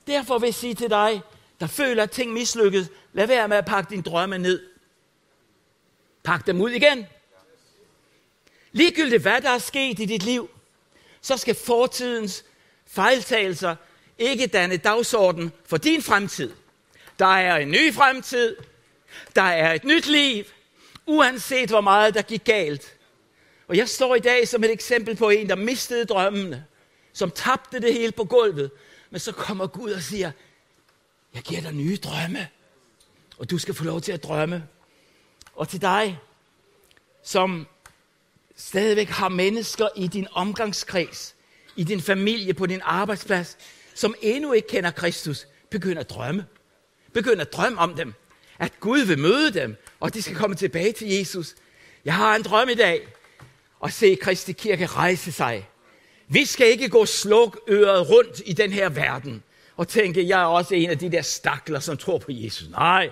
Derfor 0.07 0.37
vil 0.39 0.47
jeg 0.47 0.53
sige 0.53 0.73
til 0.73 0.89
dig, 0.89 1.21
der 1.59 1.67
føler, 1.67 2.03
at 2.03 2.11
ting 2.11 2.33
mislykkes, 2.33 2.89
lad 3.13 3.27
være 3.27 3.47
med 3.47 3.57
at 3.57 3.65
pakke 3.65 3.89
dine 3.89 4.03
drømme 4.03 4.37
ned. 4.37 4.61
Pak 6.23 6.47
dem 6.47 6.61
ud 6.61 6.69
igen. 6.69 7.05
Ligegyldigt 8.77 9.21
hvad 9.21 9.41
der 9.41 9.49
er 9.49 9.57
sket 9.57 9.99
i 9.99 10.05
dit 10.05 10.23
liv, 10.23 10.49
så 11.21 11.37
skal 11.37 11.55
fortidens 11.55 12.45
fejltagelser 12.87 13.75
ikke 14.17 14.47
danne 14.47 14.77
dagsorden 14.77 15.51
for 15.65 15.77
din 15.77 16.01
fremtid. 16.01 16.53
Der 17.19 17.25
er 17.25 17.57
en 17.57 17.71
ny 17.71 17.93
fremtid. 17.93 18.55
Der 19.35 19.41
er 19.41 19.73
et 19.73 19.83
nyt 19.83 20.07
liv, 20.07 20.43
uanset 21.05 21.69
hvor 21.69 21.81
meget 21.81 22.13
der 22.13 22.21
gik 22.21 22.43
galt. 22.43 22.97
Og 23.67 23.77
jeg 23.77 23.89
står 23.89 24.15
i 24.15 24.19
dag 24.19 24.47
som 24.47 24.63
et 24.63 24.71
eksempel 24.71 25.15
på 25.15 25.29
en, 25.29 25.49
der 25.49 25.55
mistede 25.55 26.05
drømmene, 26.05 26.65
som 27.13 27.31
tabte 27.31 27.79
det 27.79 27.93
hele 27.93 28.11
på 28.11 28.23
gulvet. 28.23 28.71
Men 29.09 29.19
så 29.19 29.31
kommer 29.31 29.67
Gud 29.67 29.91
og 29.91 30.01
siger, 30.01 30.31
jeg 31.33 31.41
giver 31.41 31.61
dig 31.61 31.71
nye 31.71 31.97
drømme, 31.97 32.47
og 33.37 33.49
du 33.49 33.57
skal 33.57 33.73
få 33.73 33.83
lov 33.83 34.01
til 34.01 34.11
at 34.11 34.23
drømme. 34.23 34.67
Og 35.55 35.69
til 35.69 35.81
dig, 35.81 36.19
som 37.23 37.67
stadigvæk 38.57 39.09
har 39.09 39.29
mennesker 39.29 39.87
i 39.95 40.07
din 40.07 40.27
omgangskreds, 40.31 41.35
i 41.75 41.83
din 41.83 42.01
familie, 42.01 42.53
på 42.53 42.65
din 42.65 42.81
arbejdsplads, 42.83 43.57
som 43.95 44.15
endnu 44.21 44.53
ikke 44.53 44.67
kender 44.67 44.91
Kristus, 44.91 45.47
begynder 45.69 45.99
at 45.99 46.09
drømme. 46.09 46.45
Begynder 47.13 47.41
at 47.41 47.53
drømme 47.53 47.79
om 47.79 47.95
dem. 47.95 48.13
At 48.59 48.79
Gud 48.79 48.99
vil 48.99 49.19
møde 49.19 49.53
dem, 49.53 49.75
og 49.99 50.13
de 50.13 50.21
skal 50.21 50.35
komme 50.35 50.55
tilbage 50.55 50.91
til 50.91 51.07
Jesus. 51.07 51.55
Jeg 52.05 52.13
har 52.13 52.35
en 52.35 52.43
drøm 52.43 52.69
i 52.69 52.75
dag, 52.75 53.07
at 53.83 53.93
se 53.93 54.15
Kristi 54.21 54.51
Kirke 54.51 54.85
rejse 54.85 55.31
sig. 55.31 55.69
Vi 56.27 56.45
skal 56.45 56.67
ikke 56.67 56.89
gå 56.89 57.05
sluk 57.05 57.59
øret 57.69 58.09
rundt 58.09 58.41
i 58.45 58.53
den 58.53 58.71
her 58.71 58.89
verden 58.89 59.43
og 59.77 59.87
tænke, 59.87 60.27
jeg 60.27 60.41
er 60.41 60.45
også 60.45 60.75
en 60.75 60.89
af 60.89 60.97
de 60.97 61.11
der 61.11 61.21
stakler, 61.21 61.79
som 61.79 61.97
tror 61.97 62.17
på 62.17 62.31
Jesus. 62.31 62.69
Nej, 62.69 63.09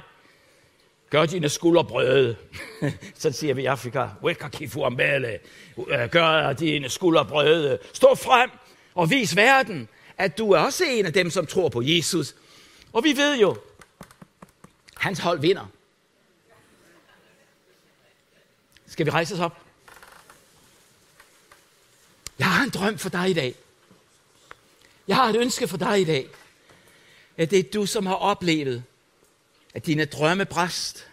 gør 1.10 1.26
dine 1.26 1.50
skuldre 1.50 1.86
brede. 1.86 2.36
Så 3.16 3.32
siger 3.32 3.54
vi 3.54 3.62
i 3.62 3.66
Afrika, 3.66 4.08
weka 4.24 4.48
kifu 4.48 4.84
ambele. 4.84 5.40
Øh, 5.88 6.10
gør 6.10 6.54
dine 6.54 6.90
skuldre 6.90 7.26
brede. 7.26 7.80
Stå 7.94 8.16
frem 8.16 8.50
og 8.96 9.10
vis 9.10 9.36
verden, 9.36 9.88
at 10.18 10.38
du 10.38 10.52
er 10.52 10.60
også 10.60 10.84
en 10.88 11.06
af 11.06 11.14
dem, 11.14 11.30
som 11.30 11.46
tror 11.46 11.70
på 11.70 11.82
Jesus. 11.82 12.36
Og 12.94 13.04
vi 13.04 13.18
ved 13.18 13.40
jo, 13.40 13.58
hans 14.98 15.20
hold 15.20 15.40
vinder. 15.40 15.72
Skal 18.88 19.06
vi 19.06 19.12
rejse 19.12 19.34
os 19.34 19.40
op? 19.40 19.58
Jeg 22.40 22.48
har 22.48 22.64
en 22.64 22.70
drøm 22.70 22.98
for 22.98 23.10
dig 23.10 23.30
i 23.30 23.34
dag. 23.34 23.56
Jeg 25.08 25.16
har 25.16 25.30
et 25.30 25.36
ønske 25.36 25.68
for 25.68 25.78
dig 25.78 26.02
i 26.02 26.06
dag. 26.06 26.28
At 27.38 27.52
det 27.52 27.60
er 27.60 27.64
du, 27.74 27.86
som 27.86 28.06
har 28.06 28.16
oplevet, 28.16 28.84
at 29.76 29.86
dine 29.86 30.06
drømme 30.06 30.46
bræst. 30.46 31.12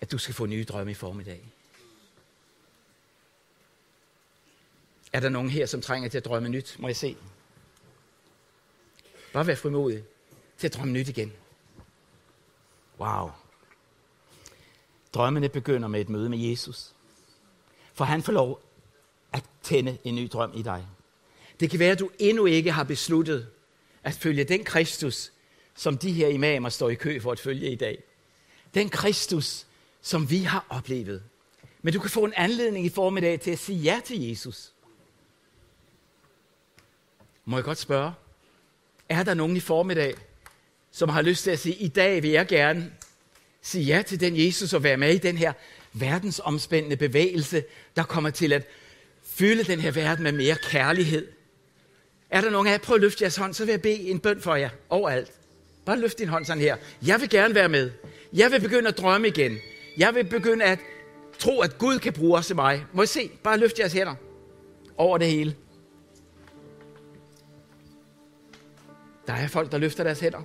At 0.00 0.12
du 0.12 0.18
skal 0.18 0.34
få 0.34 0.46
nye 0.46 0.64
drømme 0.64 0.90
i 0.90 0.94
formiddag. 0.94 1.52
Er 5.12 5.20
der 5.20 5.28
nogen 5.28 5.50
her, 5.50 5.66
som 5.66 5.82
trænger 5.82 6.08
til 6.08 6.18
at 6.18 6.24
drømme 6.24 6.48
nyt? 6.48 6.76
Må 6.78 6.88
jeg 6.88 6.96
se? 6.96 7.16
Bare 9.32 9.46
vær 9.46 9.54
frimodig 9.54 10.04
til 10.58 10.66
at 10.66 10.74
drømme 10.74 10.92
nyt 10.92 11.08
igen. 11.08 11.32
Wow. 13.00 13.30
Drømmene 15.14 15.48
begynder 15.48 15.88
med 15.88 16.00
et 16.00 16.08
møde 16.08 16.28
med 16.28 16.38
Jesus. 16.38 16.94
For 17.94 18.04
han 18.04 18.22
får 18.22 18.32
lov 18.32 18.62
at 19.32 19.44
tænde 19.62 19.98
en 20.04 20.14
ny 20.14 20.28
drøm 20.32 20.52
i 20.54 20.62
dig. 20.62 20.86
Det 21.60 21.70
kan 21.70 21.78
være, 21.78 21.92
at 21.92 21.98
du 21.98 22.10
endnu 22.18 22.46
ikke 22.46 22.72
har 22.72 22.84
besluttet 22.84 23.50
at 24.02 24.14
følge 24.14 24.44
den 24.44 24.64
Kristus, 24.64 25.32
som 25.74 25.98
de 25.98 26.12
her 26.12 26.28
imamer 26.28 26.68
står 26.68 26.90
i 26.90 26.94
kø 26.94 27.20
for 27.20 27.32
at 27.32 27.40
følge 27.40 27.72
i 27.72 27.76
dag. 27.76 28.02
Den 28.74 28.88
Kristus, 28.88 29.66
som 30.02 30.30
vi 30.30 30.38
har 30.38 30.66
oplevet. 30.68 31.22
Men 31.82 31.94
du 31.94 32.00
kan 32.00 32.10
få 32.10 32.24
en 32.24 32.32
anledning 32.36 32.86
i 32.86 32.88
formiddag 32.88 33.40
til 33.40 33.50
at 33.50 33.58
sige 33.58 33.78
ja 33.78 34.00
til 34.04 34.28
Jesus. 34.28 34.72
Må 37.44 37.56
jeg 37.56 37.64
godt 37.64 37.78
spørge, 37.78 38.12
er 39.08 39.22
der 39.22 39.34
nogen 39.34 39.56
i 39.56 39.60
formiddag, 39.60 40.14
som 40.90 41.08
har 41.08 41.22
lyst 41.22 41.44
til 41.44 41.50
at 41.50 41.58
sige, 41.58 41.74
i 41.74 41.88
dag 41.88 42.22
vil 42.22 42.30
jeg 42.30 42.46
gerne 42.46 42.92
sige 43.62 43.84
ja 43.84 44.02
til 44.02 44.20
den 44.20 44.46
Jesus 44.46 44.72
og 44.72 44.82
være 44.82 44.96
med 44.96 45.14
i 45.14 45.18
den 45.18 45.36
her 45.36 45.52
verdensomspændende 45.92 46.96
bevægelse, 46.96 47.64
der 47.96 48.02
kommer 48.02 48.30
til 48.30 48.52
at 48.52 48.66
fylde 49.24 49.64
den 49.64 49.80
her 49.80 49.90
verden 49.90 50.24
med 50.24 50.32
mere 50.32 50.56
kærlighed. 50.62 51.28
Er 52.30 52.40
der 52.40 52.50
nogen 52.50 52.66
af 52.66 52.72
jer, 52.72 52.78
prøv 52.78 52.94
at 52.94 53.00
løfte 53.00 53.22
jeres 53.22 53.36
hånd, 53.36 53.54
så 53.54 53.64
vil 53.64 53.72
jeg 53.72 53.82
bede 53.82 54.00
en 54.00 54.20
bøn 54.20 54.40
for 54.40 54.54
jer 54.54 54.70
overalt. 54.88 55.32
Bare 55.90 55.98
løft 56.00 56.18
din 56.18 56.28
hånd 56.28 56.44
sådan 56.44 56.62
her. 56.62 56.76
Jeg 57.06 57.20
vil 57.20 57.30
gerne 57.30 57.54
være 57.54 57.68
med. 57.68 57.90
Jeg 58.32 58.50
vil 58.50 58.60
begynde 58.60 58.88
at 58.88 58.98
drømme 58.98 59.28
igen. 59.28 59.58
Jeg 59.98 60.14
vil 60.14 60.24
begynde 60.24 60.64
at 60.64 60.78
tro, 61.38 61.60
at 61.60 61.78
Gud 61.78 61.98
kan 61.98 62.12
bruge 62.12 62.38
os 62.38 62.50
i 62.50 62.54
mig. 62.54 62.84
Må 62.92 63.02
I 63.02 63.06
se? 63.06 63.30
Bare 63.42 63.58
løft 63.58 63.78
jeres 63.78 63.92
hænder 63.92 64.14
over 64.96 65.18
det 65.18 65.26
hele. 65.26 65.56
Der 69.26 69.32
er 69.32 69.48
folk, 69.48 69.72
der 69.72 69.78
løfter 69.78 70.04
deres 70.04 70.20
hænder. 70.20 70.42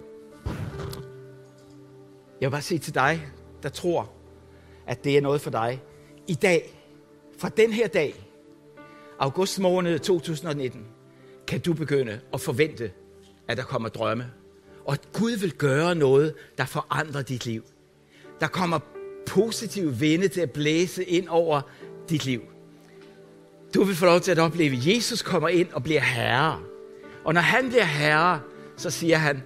Jeg 2.41 2.47
vil 2.47 2.51
bare 2.51 2.61
sige 2.61 2.79
til 2.79 2.93
dig, 2.93 3.27
der 3.63 3.69
tror, 3.69 4.11
at 4.87 5.03
det 5.03 5.17
er 5.17 5.21
noget 5.21 5.41
for 5.41 5.49
dig. 5.49 5.81
I 6.27 6.35
dag, 6.35 6.81
fra 7.37 7.49
den 7.49 7.71
her 7.73 7.87
dag, 7.87 8.15
august 9.19 9.59
måned 9.59 9.99
2019, 9.99 10.85
kan 11.47 11.59
du 11.59 11.73
begynde 11.73 12.19
at 12.33 12.41
forvente, 12.41 12.91
at 13.47 13.57
der 13.57 13.63
kommer 13.63 13.89
drømme. 13.89 14.25
Og 14.85 14.97
Gud 15.13 15.31
vil 15.31 15.53
gøre 15.53 15.95
noget, 15.95 16.33
der 16.57 16.65
forandrer 16.65 17.21
dit 17.21 17.45
liv. 17.45 17.63
Der 18.39 18.47
kommer 18.47 18.79
positive 19.25 19.95
vinde 19.95 20.27
til 20.27 20.41
at 20.41 20.51
blæse 20.51 21.03
ind 21.03 21.27
over 21.27 21.61
dit 22.09 22.25
liv. 22.25 22.41
Du 23.73 23.83
vil 23.83 23.95
få 23.95 24.05
lov 24.05 24.19
til 24.19 24.31
at 24.31 24.39
opleve, 24.39 24.75
at 24.75 24.87
Jesus 24.87 25.21
kommer 25.21 25.49
ind 25.49 25.71
og 25.71 25.83
bliver 25.83 26.01
herre. 26.01 26.59
Og 27.23 27.33
når 27.33 27.41
han 27.41 27.69
bliver 27.69 27.83
herre, 27.83 28.41
så 28.77 28.89
siger 28.89 29.17
han, 29.17 29.43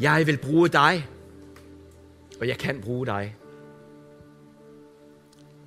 jeg 0.00 0.26
vil 0.26 0.36
bruge 0.36 0.68
dig, 0.68 1.08
og 2.40 2.48
jeg 2.48 2.58
kan 2.58 2.80
bruge 2.80 3.06
dig. 3.06 3.36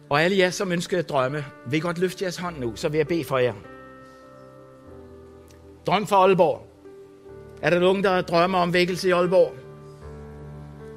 Og 0.10 0.22
alle 0.22 0.38
jer, 0.38 0.50
som 0.50 0.72
ønsker 0.72 1.00
at 1.00 1.10
drømme, 1.10 1.46
vil 1.68 1.82
godt 1.82 1.98
løfte 1.98 2.24
jeres 2.24 2.38
hånd 2.38 2.58
nu, 2.58 2.76
så 2.76 2.90
vil 2.90 2.98
jeg 2.98 3.08
bede 3.08 3.24
for 3.24 3.38
jer. 3.38 3.54
Drøm 5.88 6.08
for 6.08 6.16
Aalborg. 6.16 6.69
Er 7.62 7.70
der 7.70 7.80
nogen, 7.80 8.04
der 8.04 8.22
drømmer 8.22 8.58
om 8.58 8.74
vækkelse 8.74 9.08
i 9.08 9.12
Aalborg? 9.12 9.54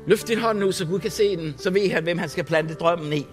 Løft 0.06 0.28
din 0.28 0.38
hånd 0.38 0.58
nu, 0.58 0.72
så 0.72 0.86
Gud 0.86 0.98
kan 0.98 1.10
se 1.10 1.36
den. 1.36 1.54
Så 1.58 1.70
ved 1.70 1.90
han, 1.90 2.02
hvem 2.02 2.18
han 2.18 2.28
skal 2.28 2.44
plante 2.44 2.74
drømmen 2.74 3.12
i. 3.12 3.26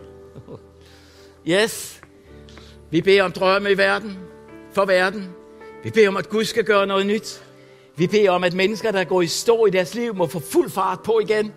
Yes. 1.47 2.01
Vi 2.89 3.01
beder 3.01 3.23
om 3.23 3.31
drømme 3.31 3.71
i 3.71 3.77
verden. 3.77 4.17
For 4.73 4.85
verden. 4.85 5.29
Vi 5.83 5.89
beder 5.89 6.07
om, 6.07 6.17
at 6.17 6.29
Gud 6.29 6.43
skal 6.43 6.63
gøre 6.63 6.87
noget 6.87 7.05
nyt. 7.05 7.43
Vi 7.95 8.07
beder 8.07 8.31
om, 8.31 8.43
at 8.43 8.53
mennesker, 8.53 8.91
der 8.91 9.03
går 9.03 9.21
i 9.21 9.27
stå 9.27 9.65
i 9.65 9.69
deres 9.69 9.95
liv, 9.95 10.15
må 10.15 10.27
få 10.27 10.39
fuld 10.39 10.69
fart 10.69 10.99
på 11.03 11.19
igen. 11.19 11.53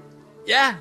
Ja. 0.48 0.74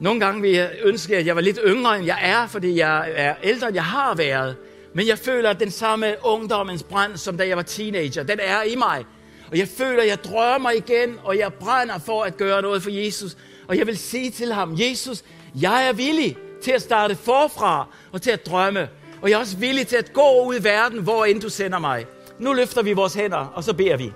Nogle 0.00 0.20
gange 0.20 0.42
vil 0.42 0.50
jeg 0.50 0.70
ønske, 0.84 1.16
at 1.16 1.26
jeg 1.26 1.36
var 1.36 1.42
lidt 1.42 1.58
yngre, 1.66 1.96
end 1.96 2.06
jeg 2.06 2.18
er, 2.22 2.46
fordi 2.46 2.78
jeg 2.78 3.12
er 3.14 3.34
ældre, 3.42 3.66
end 3.66 3.74
jeg 3.74 3.84
har 3.84 4.14
været. 4.14 4.56
Men 4.94 5.06
jeg 5.06 5.18
føler, 5.18 5.50
at 5.50 5.60
den 5.60 5.70
samme 5.70 6.14
ungdommens 6.24 6.82
brand, 6.82 7.16
som 7.16 7.36
da 7.36 7.48
jeg 7.48 7.56
var 7.56 7.62
teenager, 7.62 8.22
den 8.22 8.38
er 8.42 8.62
i 8.62 8.76
mig. 8.76 9.04
Og 9.50 9.58
jeg 9.58 9.68
føler, 9.68 10.02
jeg 10.02 10.24
drømmer 10.24 10.70
igen, 10.70 11.18
og 11.24 11.38
jeg 11.38 11.54
brænder 11.54 11.98
for 11.98 12.22
at 12.22 12.36
gøre 12.36 12.62
noget 12.62 12.82
for 12.82 12.90
Jesus. 12.90 13.36
Og 13.68 13.78
jeg 13.78 13.86
vil 13.86 13.98
sige 13.98 14.30
til 14.30 14.52
ham, 14.52 14.74
Jesus, 14.78 15.24
jeg 15.60 15.88
er 15.88 15.92
villig 15.92 16.36
til 16.62 16.70
at 16.72 16.82
starte 16.82 17.16
forfra 17.16 17.86
og 18.12 18.22
til 18.22 18.30
at 18.30 18.46
drømme. 18.46 18.88
Og 19.22 19.30
jeg 19.30 19.34
er 19.34 19.40
også 19.40 19.56
villig 19.56 19.86
til 19.86 19.96
at 19.96 20.12
gå 20.12 20.44
ud 20.44 20.60
i 20.60 20.64
verden, 20.64 21.02
hvor 21.02 21.24
end 21.24 21.40
du 21.40 21.48
sender 21.48 21.78
mig. 21.78 22.06
Nu 22.38 22.52
løfter 22.52 22.82
vi 22.82 22.92
vores 22.92 23.14
hænder, 23.14 23.52
og 23.54 23.64
så 23.64 23.74
beder 23.74 23.96
vi. 23.96 24.12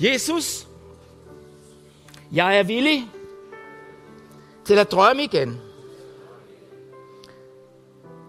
Jesus, 0.00 0.66
jeg 2.32 2.58
er 2.58 2.62
villig 2.62 3.10
til 4.64 4.78
at 4.78 4.92
drømme 4.92 5.24
igen. 5.24 5.60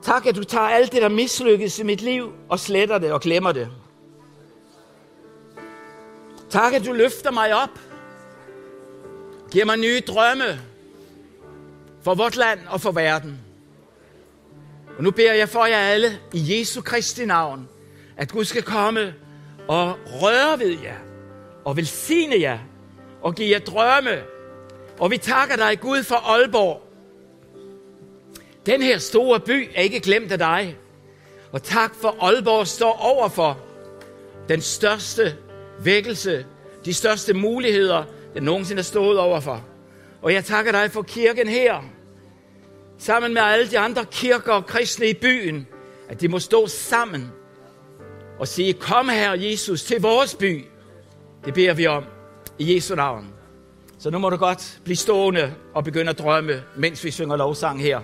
Tak, 0.01 0.25
at 0.25 0.35
du 0.35 0.43
tager 0.43 0.67
alt 0.67 0.91
det, 0.91 1.01
der 1.01 1.09
mislykkes 1.09 1.79
i 1.79 1.83
mit 1.83 2.01
liv, 2.01 2.31
og 2.49 2.59
sletter 2.59 2.97
det 2.97 3.11
og 3.11 3.21
glemmer 3.21 3.51
det. 3.51 3.69
Tak, 6.51 6.73
at 6.73 6.85
du 6.85 6.91
løfter 6.91 7.31
mig 7.31 7.55
op. 7.55 7.79
Giver 9.51 9.65
mig 9.65 9.77
nye 9.77 10.01
drømme 10.07 10.61
for 12.03 12.15
vort 12.15 12.35
land 12.35 12.59
og 12.69 12.81
for 12.81 12.91
verden. 12.91 13.39
Og 14.97 15.03
nu 15.03 15.11
beder 15.11 15.33
jeg 15.33 15.49
for 15.49 15.65
jer 15.65 15.77
alle 15.77 16.19
i 16.33 16.59
Jesu 16.59 16.81
Kristi 16.81 17.25
navn, 17.25 17.69
at 18.17 18.31
Gud 18.31 18.45
skal 18.45 18.63
komme 18.63 19.13
og 19.67 19.95
røre 20.05 20.59
ved 20.59 20.79
jer, 20.83 20.97
og 21.65 21.77
velsigne 21.77 22.41
jer, 22.41 22.59
og 23.21 23.35
give 23.35 23.51
jer 23.51 23.59
drømme. 23.59 24.23
Og 24.99 25.11
vi 25.11 25.17
takker 25.17 25.55
dig, 25.55 25.79
Gud, 25.79 26.03
for 26.03 26.15
Aalborg. 26.15 26.81
Den 28.65 28.81
her 28.81 28.97
store 28.97 29.39
by 29.39 29.69
er 29.75 29.81
ikke 29.81 29.99
glemt 29.99 30.31
af 30.31 30.37
dig. 30.37 30.77
Og 31.51 31.63
tak 31.63 31.95
for 31.95 32.15
Aalborg 32.21 32.67
står 32.67 32.97
overfor 33.01 33.57
den 34.49 34.61
største 34.61 35.37
vækkelse, 35.85 36.45
de 36.85 36.93
største 36.93 37.33
muligheder, 37.33 38.03
jeg 38.33 38.43
nogensinde 38.43 38.79
har 38.79 38.83
stået 38.83 39.19
overfor. 39.19 39.65
Og 40.21 40.33
jeg 40.33 40.45
takker 40.45 40.71
dig 40.71 40.91
for 40.91 41.01
kirken 41.01 41.47
her, 41.47 41.81
sammen 42.97 43.33
med 43.33 43.41
alle 43.41 43.71
de 43.71 43.79
andre 43.79 44.05
kirker 44.05 44.53
og 44.53 44.65
kristne 44.65 45.07
i 45.09 45.13
byen, 45.13 45.67
at 46.09 46.21
de 46.21 46.27
må 46.27 46.39
stå 46.39 46.67
sammen 46.67 47.31
og 48.39 48.47
sige, 48.47 48.73
kom 48.73 49.09
her 49.09 49.33
Jesus 49.33 49.83
til 49.83 50.01
vores 50.01 50.35
by. 50.35 50.65
Det 51.45 51.53
beder 51.53 51.73
vi 51.73 51.87
om 51.87 52.03
i 52.59 52.75
Jesu 52.75 52.95
navn. 52.95 53.27
Så 53.99 54.09
nu 54.09 54.17
må 54.17 54.29
du 54.29 54.37
godt 54.37 54.79
blive 54.83 54.95
stående 54.95 55.53
og 55.73 55.83
begynde 55.83 56.09
at 56.09 56.19
drømme, 56.19 56.63
mens 56.77 57.03
vi 57.03 57.11
synger 57.11 57.35
lovsang 57.35 57.81
her. 57.81 57.99